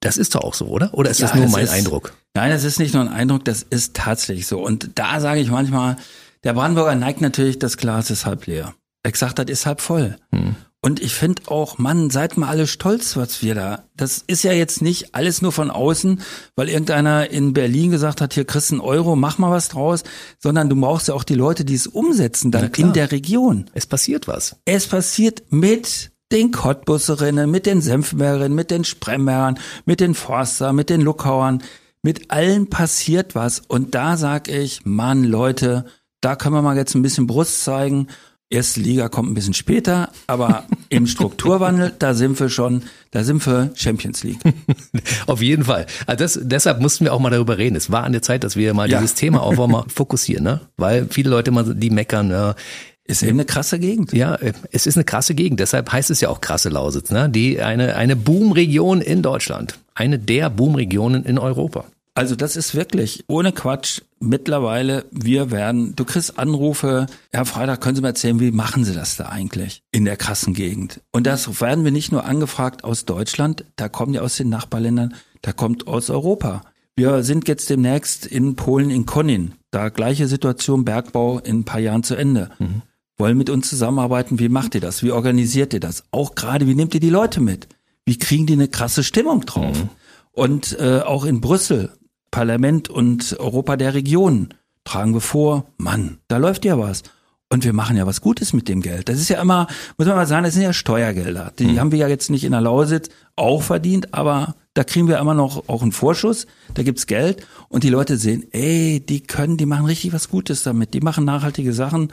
[0.00, 0.92] Das ist doch auch so, oder?
[0.92, 2.12] Oder ist ja, das nur das mein ist, Eindruck?
[2.34, 4.62] Nein, das ist nicht nur ein Eindruck, das ist tatsächlich so.
[4.62, 5.96] Und da sage ich manchmal,
[6.44, 8.74] der Brandenburger neigt natürlich, das Glas ist halb leer.
[9.02, 10.16] Er gesagt hat, ist halb voll.
[10.30, 10.56] Hm.
[10.84, 13.84] Und ich finde auch, Mann, seid mal alle stolz, was wir da.
[13.96, 16.20] Das ist ja jetzt nicht alles nur von außen,
[16.56, 20.04] weil irgendeiner in Berlin gesagt hat, hier kriegst du einen Euro, mach mal was draus,
[20.38, 23.70] sondern du brauchst ja auch die Leute, die es umsetzen dann in der Region.
[23.72, 24.56] Es passiert was.
[24.66, 30.90] Es passiert mit den Cottbusserinnen, mit den Senfmäherinnen, mit den Spremmern, mit den Forster, mit
[30.90, 31.62] den Luckauern.
[32.02, 33.62] Mit allen passiert was.
[33.66, 35.86] Und da sag ich, Mann, Leute,
[36.20, 38.08] da können wir mal jetzt ein bisschen Brust zeigen
[38.54, 43.44] Erste Liga kommt ein bisschen später, aber im Strukturwandel, da sind wir schon, da sind
[43.44, 44.38] wir Champions League.
[45.26, 45.86] Auf jeden Fall.
[46.06, 47.74] Also das, deshalb mussten wir auch mal darüber reden.
[47.74, 49.00] Es war an der Zeit, dass wir mal ja.
[49.00, 50.60] dieses Thema auch mal fokussieren, ne?
[50.76, 52.54] Weil viele Leute mal, die meckern, ja,
[53.02, 54.12] ist eben eine krasse Gegend.
[54.12, 54.38] Ja,
[54.70, 55.58] es ist eine krasse Gegend.
[55.58, 57.28] Deshalb heißt es ja auch krasse Lausitz, ne?
[57.28, 61.86] Die eine eine Boomregion in Deutschland, eine der Boomregionen in Europa.
[62.16, 64.00] Also das ist wirklich ohne Quatsch.
[64.20, 68.94] Mittlerweile, wir werden, du kriegst Anrufe, Herr Freitag, können Sie mir erzählen, wie machen Sie
[68.94, 71.00] das da eigentlich in der krassen Gegend?
[71.10, 75.14] Und das werden wir nicht nur angefragt aus Deutschland, da kommen ja aus den Nachbarländern,
[75.42, 76.62] da kommt aus Europa.
[76.96, 79.54] Wir sind jetzt demnächst in Polen, in Konin.
[79.72, 82.50] Da gleiche Situation, Bergbau in ein paar Jahren zu Ende.
[82.60, 82.82] Mhm.
[83.18, 85.02] Wollen mit uns zusammenarbeiten, wie macht ihr das?
[85.02, 86.04] Wie organisiert ihr das?
[86.12, 87.66] Auch gerade, wie nehmt ihr die Leute mit?
[88.06, 89.76] Wie kriegen die eine krasse Stimmung drauf?
[89.76, 89.88] Mhm.
[90.30, 91.92] Und äh, auch in Brüssel
[92.34, 94.48] Parlament und Europa der Regionen
[94.82, 97.04] tragen wir vor, Mann, da läuft ja was.
[97.48, 99.08] Und wir machen ja was Gutes mit dem Geld.
[99.08, 99.68] Das ist ja immer,
[99.98, 101.52] muss man mal sagen, das sind ja Steuergelder.
[101.56, 101.78] Die mhm.
[101.78, 105.34] haben wir ja jetzt nicht in der Lausitz auch verdient, aber da kriegen wir immer
[105.34, 109.66] noch auch einen Vorschuss, da gibt's Geld und die Leute sehen, ey, die können, die
[109.66, 112.12] machen richtig was Gutes damit, die machen nachhaltige Sachen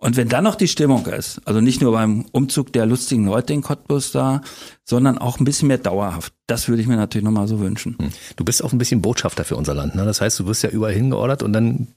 [0.00, 3.52] und wenn dann noch die Stimmung ist, also nicht nur beim Umzug der lustigen Leute
[3.52, 4.40] in Cottbus da,
[4.82, 7.96] sondern auch ein bisschen mehr dauerhaft, das würde ich mir natürlich nochmal so wünschen.
[8.00, 8.08] Hm.
[8.36, 9.94] Du bist auch ein bisschen Botschafter für unser Land.
[9.94, 10.06] Ne?
[10.06, 11.88] Das heißt, du wirst ja überall hingeordert und dann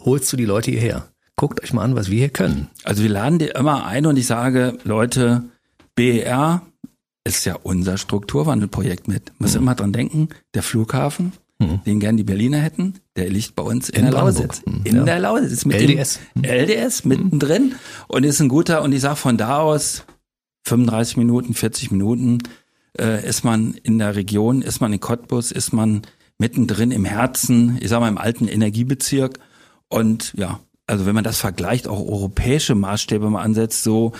[0.00, 1.06] holst du die Leute hierher.
[1.36, 2.68] Guckt euch mal an, was wir hier können.
[2.82, 5.44] Also wir laden dir immer ein und ich sage, Leute,
[5.94, 6.62] BER
[7.22, 9.32] ist ja unser Strukturwandelprojekt mit.
[9.38, 9.62] Muss mhm.
[9.62, 11.32] immer dran denken, der Flughafen,
[11.64, 11.84] mhm.
[11.84, 14.62] den gern die Berliner hätten, der liegt bei uns in, in der Lausitz.
[14.66, 14.80] Mhm.
[14.84, 15.04] In ja.
[15.04, 15.64] der Lausitz.
[15.64, 16.20] Mit LDS.
[16.34, 17.74] Dem LDS mittendrin
[18.08, 20.04] und ist ein guter, und ich sag von da aus
[20.66, 22.38] 35 Minuten, 40 Minuten
[22.98, 26.02] äh, ist man in der Region, ist man in Cottbus, ist man
[26.38, 29.38] mittendrin im Herzen, ich sag mal im alten Energiebezirk
[29.88, 34.12] und ja, also wenn man das vergleicht, auch europäische Maßstäbe mal ansetzt, so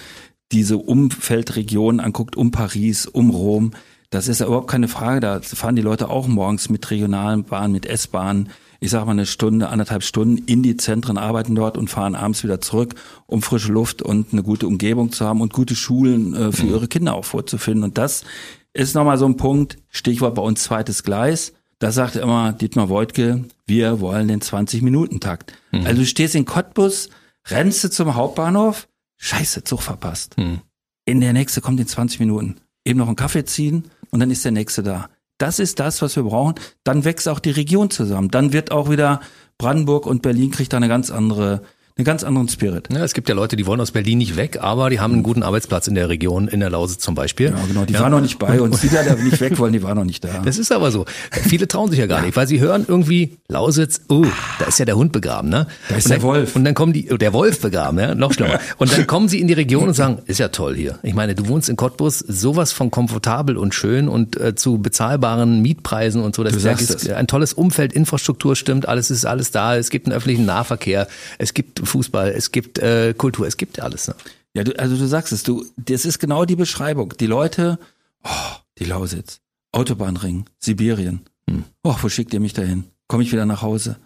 [0.53, 3.73] diese Umfeldregionen anguckt, um Paris, um Rom,
[4.15, 5.21] das ist überhaupt keine Frage.
[5.21, 9.27] Da fahren die Leute auch morgens mit regionalen Bahnen, mit S-Bahnen, ich sage mal eine
[9.27, 12.95] Stunde, anderthalb Stunden in die Zentren, arbeiten dort und fahren abends wieder zurück,
[13.27, 16.71] um frische Luft und eine gute Umgebung zu haben und gute Schulen äh, für mhm.
[16.71, 17.83] ihre Kinder auch vorzufinden.
[17.83, 18.25] Und das
[18.73, 21.53] ist nochmal so ein Punkt, Stichwort bei uns zweites Gleis.
[21.81, 25.55] Da sagt immer Dietmar Woidke, wir wollen den 20-Minuten-Takt.
[25.73, 25.87] Mhm.
[25.87, 27.09] Also du stehst in Cottbus,
[27.47, 28.87] rennst du zum Hauptbahnhof,
[29.17, 30.39] scheiße, Zug verpasst.
[30.39, 30.61] Mhm.
[31.05, 32.57] In der nächste kommt in 20 Minuten.
[32.85, 35.09] Eben noch einen Kaffee ziehen, und dann ist der nächste da.
[35.39, 36.55] Das ist das, was wir brauchen.
[36.85, 38.31] Dann wächst auch die Region zusammen.
[38.31, 39.21] Dann wird auch wieder
[39.59, 41.63] Brandenburg und Berlin kriegt da eine ganz andere
[41.97, 42.89] einen ganz anderen Spirit.
[42.93, 45.23] Ja, es gibt ja Leute, die wollen aus Berlin nicht weg, aber die haben einen
[45.23, 47.51] guten Arbeitsplatz in der Region, in der Lausitz zum Beispiel.
[47.51, 48.01] Ja, genau, die ja.
[48.01, 48.81] waren noch nicht bei uns.
[48.85, 50.43] Die, die da nicht weg wollen, die waren noch nicht da.
[50.45, 51.05] Das ist aber so.
[51.31, 54.27] Viele trauen sich ja gar nicht, weil sie hören irgendwie Lausitz, oh,
[54.59, 55.69] da ist ja der Hund begraben, ne?
[55.89, 56.57] Da ist dann, der Wolf.
[56.57, 58.59] Und dann kommen die, oh, der Wolf begraben, ja, noch schlimmer.
[58.79, 60.99] Und dann kommen sie in die Region und sagen, ist ja toll hier.
[61.03, 65.63] Ich meine, du wohnst in Cottbus, sowas von komfortabel und schön und äh, zu bezahlbaren
[65.63, 66.43] Mietpreisen und so.
[66.43, 69.77] Das ist ja, ein tolles Umfeld, Infrastruktur stimmt, alles ist alles da.
[69.77, 71.07] Es gibt einen öffentlichen Nahverkehr,
[71.39, 74.09] es gibt Fußball, es gibt gibt äh, Kultur, es gibt alles.
[74.09, 74.15] Ne?
[74.55, 77.15] Ja, du, also du sagst es, du, das ist genau die Beschreibung.
[77.19, 77.79] Die Leute,
[78.25, 79.41] oh, die Lausitz,
[79.73, 81.21] Autobahnring, Sibirien.
[81.49, 81.65] Hm.
[81.83, 82.85] Oh, wo schickt ihr mich dahin?
[83.09, 83.97] Komme ich wieder nach Hause?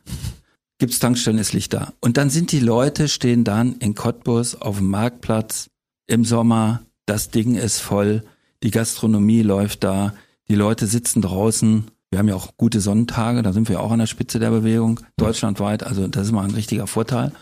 [0.78, 1.92] Gibt's Tankstellen, ist Licht da.
[2.00, 5.70] Und dann sind die Leute, stehen dann in Cottbus auf dem Marktplatz
[6.06, 8.22] im Sommer, das Ding ist voll,
[8.62, 10.14] die Gastronomie läuft da,
[10.48, 11.84] die Leute sitzen draußen.
[12.10, 15.00] Wir haben ja auch gute Sonnentage, da sind wir auch an der Spitze der Bewegung,
[15.16, 15.84] deutschlandweit.
[15.84, 17.32] Also das ist mal ein richtiger Vorteil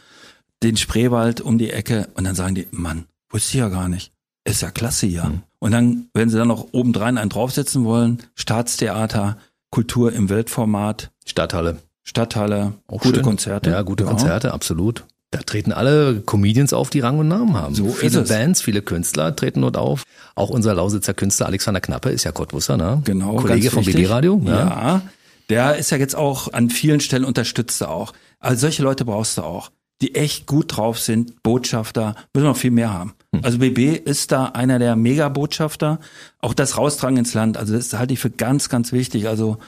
[0.63, 4.13] den Spreewald um die Ecke und dann sagen die, Mann, wusste ich ja gar nicht.
[4.45, 5.25] ist ja klasse hier.
[5.25, 5.43] Mhm.
[5.59, 9.37] Und dann, wenn sie dann noch obendrein einen draufsetzen wollen, Staatstheater,
[9.71, 11.11] Kultur im Weltformat.
[11.27, 11.79] Stadthalle.
[12.03, 13.25] Stadthalle, auch gute schön.
[13.25, 13.71] Konzerte.
[13.71, 14.11] Ja, gute ja.
[14.11, 15.05] Konzerte, absolut.
[15.33, 17.75] Da treten alle Comedians auf, die Rang und Namen haben.
[17.75, 20.05] So viele Bands, viele Künstler treten dort auf.
[20.37, 23.03] Auch unser Lausitzer Künstler Alexander Knappe ist ja Cottbusser, ne?
[23.05, 23.37] Genau.
[23.37, 24.41] Kollege vom BB Radio.
[24.45, 24.53] Ja.
[24.53, 25.03] ja.
[25.51, 28.13] Der ist ja jetzt auch an vielen Stellen unterstützt auch.
[28.39, 29.71] Also solche Leute brauchst du auch,
[30.03, 33.15] die echt gut drauf sind, Botschafter, müssen wir noch viel mehr haben.
[33.35, 33.45] Hm.
[33.45, 36.01] Also BB ist da einer der Mega-Botschafter.
[36.41, 39.29] Auch das Raustragen ins Land, also das halte ich für ganz, ganz wichtig.
[39.29, 39.59] Also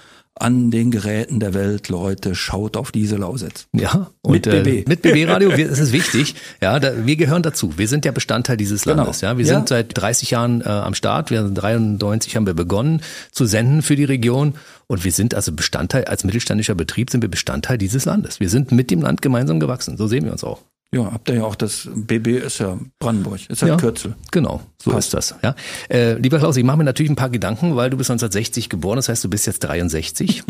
[0.41, 3.67] an den Geräten der Welt, Leute, schaut auf diese Lausitz.
[3.73, 4.67] Ja, und, mit BB.
[4.67, 6.35] Äh, mit BB Radio, es ist wichtig.
[6.61, 7.77] Ja, da, wir gehören dazu.
[7.77, 8.97] Wir sind ja Bestandteil dieses genau.
[8.97, 9.21] Landes.
[9.21, 9.55] Ja, wir ja.
[9.55, 11.31] sind seit 30 Jahren äh, am Start.
[11.31, 14.55] Wir sind 93 haben wir begonnen zu senden für die Region
[14.87, 18.41] und wir sind also Bestandteil als mittelständischer Betrieb sind wir Bestandteil dieses Landes.
[18.41, 19.97] Wir sind mit dem Land gemeinsam gewachsen.
[19.97, 20.63] So sehen wir uns auch.
[20.95, 24.17] Ja, habt ihr ja auch das BB ist ja Brandenburg, ist ja, ja Kürzel.
[24.31, 25.09] Genau, so Passt.
[25.09, 25.35] ist das.
[25.43, 25.55] Ja,
[25.91, 28.97] äh, lieber Klaus, ich mache mir natürlich ein paar Gedanken, weil du bist 1960 geboren,
[28.97, 30.45] das heißt, du bist jetzt 63.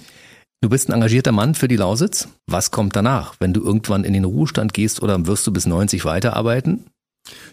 [0.60, 2.28] du bist ein engagierter Mann für die Lausitz.
[2.48, 6.04] Was kommt danach, wenn du irgendwann in den Ruhestand gehst oder wirst du bis 90
[6.04, 6.86] weiterarbeiten?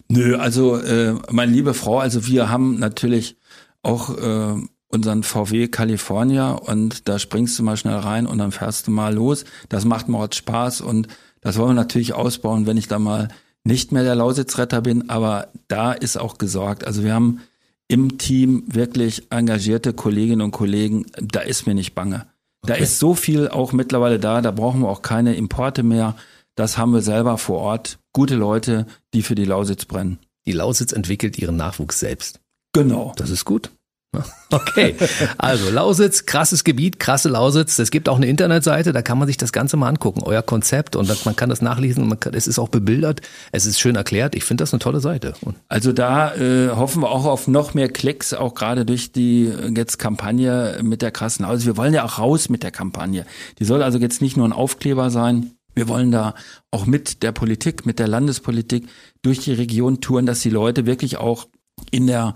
[0.07, 3.37] Nö, also äh, meine liebe Frau, also wir haben natürlich
[3.83, 4.55] auch äh,
[4.93, 9.13] unseren VW California und da springst du mal schnell rein und dann fährst du mal
[9.13, 9.43] los.
[9.69, 11.07] Das macht mir auch Spaß und
[11.41, 13.29] das wollen wir natürlich ausbauen, wenn ich da mal
[13.63, 16.85] nicht mehr der Lausitzretter bin, aber da ist auch gesorgt.
[16.85, 17.39] Also wir haben
[17.87, 22.27] im Team wirklich engagierte Kolleginnen und Kollegen, da ist mir nicht bange.
[22.65, 26.15] Da ist so viel auch mittlerweile da, da brauchen wir auch keine Importe mehr.
[26.55, 27.99] Das haben wir selber vor Ort.
[28.13, 30.19] Gute Leute, die für die Lausitz brennen.
[30.45, 32.39] Die Lausitz entwickelt ihren Nachwuchs selbst.
[32.73, 33.13] Genau.
[33.17, 33.69] Das ist gut.
[34.53, 34.95] Okay,
[35.39, 37.79] also Lausitz, krasses Gebiet, krasse Lausitz.
[37.79, 40.95] Es gibt auch eine Internetseite, da kann man sich das Ganze mal angucken, euer Konzept
[40.95, 42.07] und man kann das nachlesen.
[42.07, 44.35] Man kann, es ist auch bebildert, es ist schön erklärt.
[44.35, 45.33] Ich finde das eine tolle Seite.
[45.69, 49.73] Also da äh, hoffen wir auch auf noch mehr Klicks, auch gerade durch die äh,
[49.75, 51.65] jetzt Kampagne mit der krassen Lausitz.
[51.65, 53.25] Wir wollen ja auch raus mit der Kampagne.
[53.57, 55.53] Die soll also jetzt nicht nur ein Aufkleber sein.
[55.73, 56.35] Wir wollen da
[56.69, 58.87] auch mit der Politik, mit der Landespolitik
[59.23, 61.47] durch die Region touren, dass die Leute wirklich auch
[61.89, 62.35] in der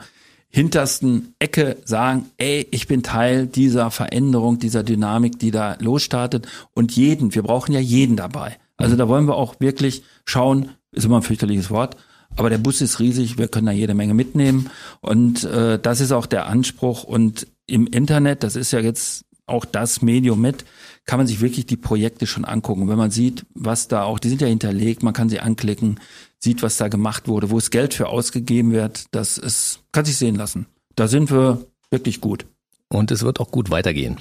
[0.49, 6.47] hintersten Ecke sagen, ey, ich bin Teil dieser Veränderung, dieser Dynamik, die da losstartet.
[6.73, 8.57] Und jeden, wir brauchen ja jeden dabei.
[8.77, 11.97] Also da wollen wir auch wirklich schauen, ist immer ein fürchterliches Wort,
[12.35, 14.69] aber der Bus ist riesig, wir können da jede Menge mitnehmen.
[15.01, 17.03] Und äh, das ist auch der Anspruch.
[17.03, 20.65] Und im Internet, das ist ja jetzt auch das Medium mit,
[21.05, 22.89] kann man sich wirklich die Projekte schon angucken.
[22.89, 25.99] wenn man sieht, was da auch, die sind ja hinterlegt, man kann sie anklicken,
[26.39, 30.17] sieht, was da gemacht wurde, wo es Geld für ausgegeben wird, das ist, kann sich
[30.17, 30.67] sehen lassen.
[30.95, 32.45] Da sind wir wirklich gut.
[32.89, 34.17] Und es wird auch gut weitergehen.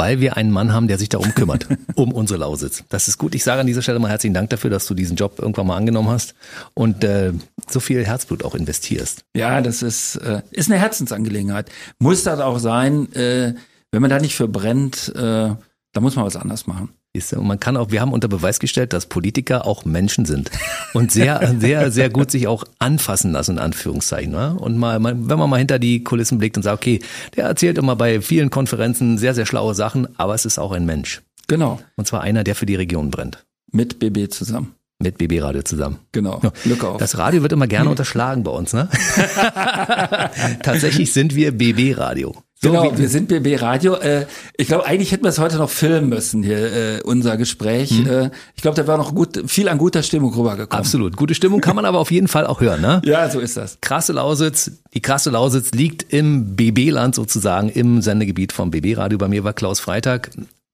[0.00, 2.84] Weil wir einen Mann haben, der sich darum kümmert, um unsere Lausitz.
[2.88, 3.34] Das ist gut.
[3.34, 5.76] Ich sage an dieser Stelle mal herzlichen Dank dafür, dass du diesen Job irgendwann mal
[5.76, 6.34] angenommen hast
[6.74, 7.32] und äh,
[7.68, 9.24] so viel Herzblut auch investierst.
[9.34, 11.70] Ja, das ist, äh, ist eine Herzensangelegenheit.
[11.98, 13.12] Muss das auch sein.
[13.14, 13.54] Äh,
[13.90, 15.54] wenn man da nicht für brennt, äh,
[15.92, 16.90] da muss man was anders machen.
[17.14, 20.50] Und man kann auch, wir haben unter Beweis gestellt, dass Politiker auch Menschen sind
[20.94, 24.30] und sehr, sehr, sehr gut sich auch anfassen lassen, in Anführungszeichen.
[24.30, 24.54] Ne?
[24.54, 27.00] Und mal, wenn man mal hinter die Kulissen blickt und sagt, okay,
[27.36, 30.86] der erzählt immer bei vielen Konferenzen sehr, sehr schlaue Sachen, aber es ist auch ein
[30.86, 31.22] Mensch.
[31.48, 31.80] Genau.
[31.96, 33.44] Und zwar einer, der für die Region brennt.
[33.72, 34.74] Mit BB zusammen.
[35.00, 35.98] Mit BB Radio zusammen.
[36.12, 36.40] Genau.
[36.64, 36.98] Glück auf.
[36.98, 38.88] Das Radio wird immer gerne unterschlagen bei uns, ne?
[40.62, 42.34] Tatsächlich sind wir BB Radio.
[42.60, 43.94] So genau, wir sind BB Radio.
[43.94, 47.90] Äh, ich glaube, eigentlich hätten wir es heute noch filmen müssen hier, äh, unser Gespräch.
[47.90, 48.06] Hm.
[48.08, 50.76] Äh, ich glaube, da war noch gut, viel an guter Stimmung rübergekommen.
[50.84, 51.16] Absolut.
[51.16, 53.00] Gute Stimmung kann man aber auf jeden Fall auch hören, ne?
[53.04, 53.78] Ja, so ist das.
[53.80, 54.72] Krasse Lausitz.
[54.92, 59.18] Die krasse Lausitz liegt im BB-Land sozusagen, im Sendegebiet vom BB Radio.
[59.18, 60.30] Bei mir war Klaus Freitag.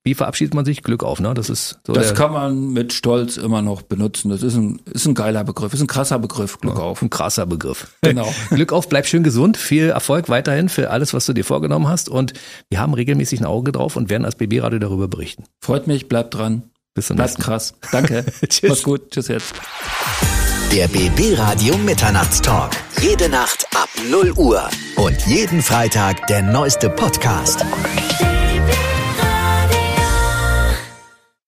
[0.06, 0.82] Wie verabschiedet man sich?
[0.82, 1.32] Glück auf, ne?
[1.32, 4.28] Das ist so Das kann man mit Stolz immer noch benutzen.
[4.28, 6.60] Das ist ein, ist ein geiler Begriff, ist ein krasser Begriff.
[6.60, 7.00] Glück ja, auf.
[7.00, 7.88] Ein krasser Begriff.
[8.02, 8.30] Genau.
[8.50, 9.56] Glück auf, bleib schön gesund.
[9.56, 12.10] Viel Erfolg weiterhin für alles, was du dir vorgenommen hast.
[12.10, 12.34] Und
[12.68, 15.44] wir haben regelmäßig ein Auge drauf und werden als BB-Radio darüber berichten.
[15.62, 16.64] Freut mich, bleibt dran.
[16.92, 17.46] Bis zum nächsten Mal.
[17.46, 17.74] krass.
[17.90, 18.26] Danke.
[18.48, 18.68] Tschüss.
[18.68, 19.10] Mach's gut.
[19.10, 19.54] Tschüss jetzt.
[20.70, 22.72] Der BB Radio Mitternachtstalk.
[23.00, 24.68] Jede Nacht ab 0 Uhr.
[24.96, 27.64] Und jeden Freitag der neueste Podcast.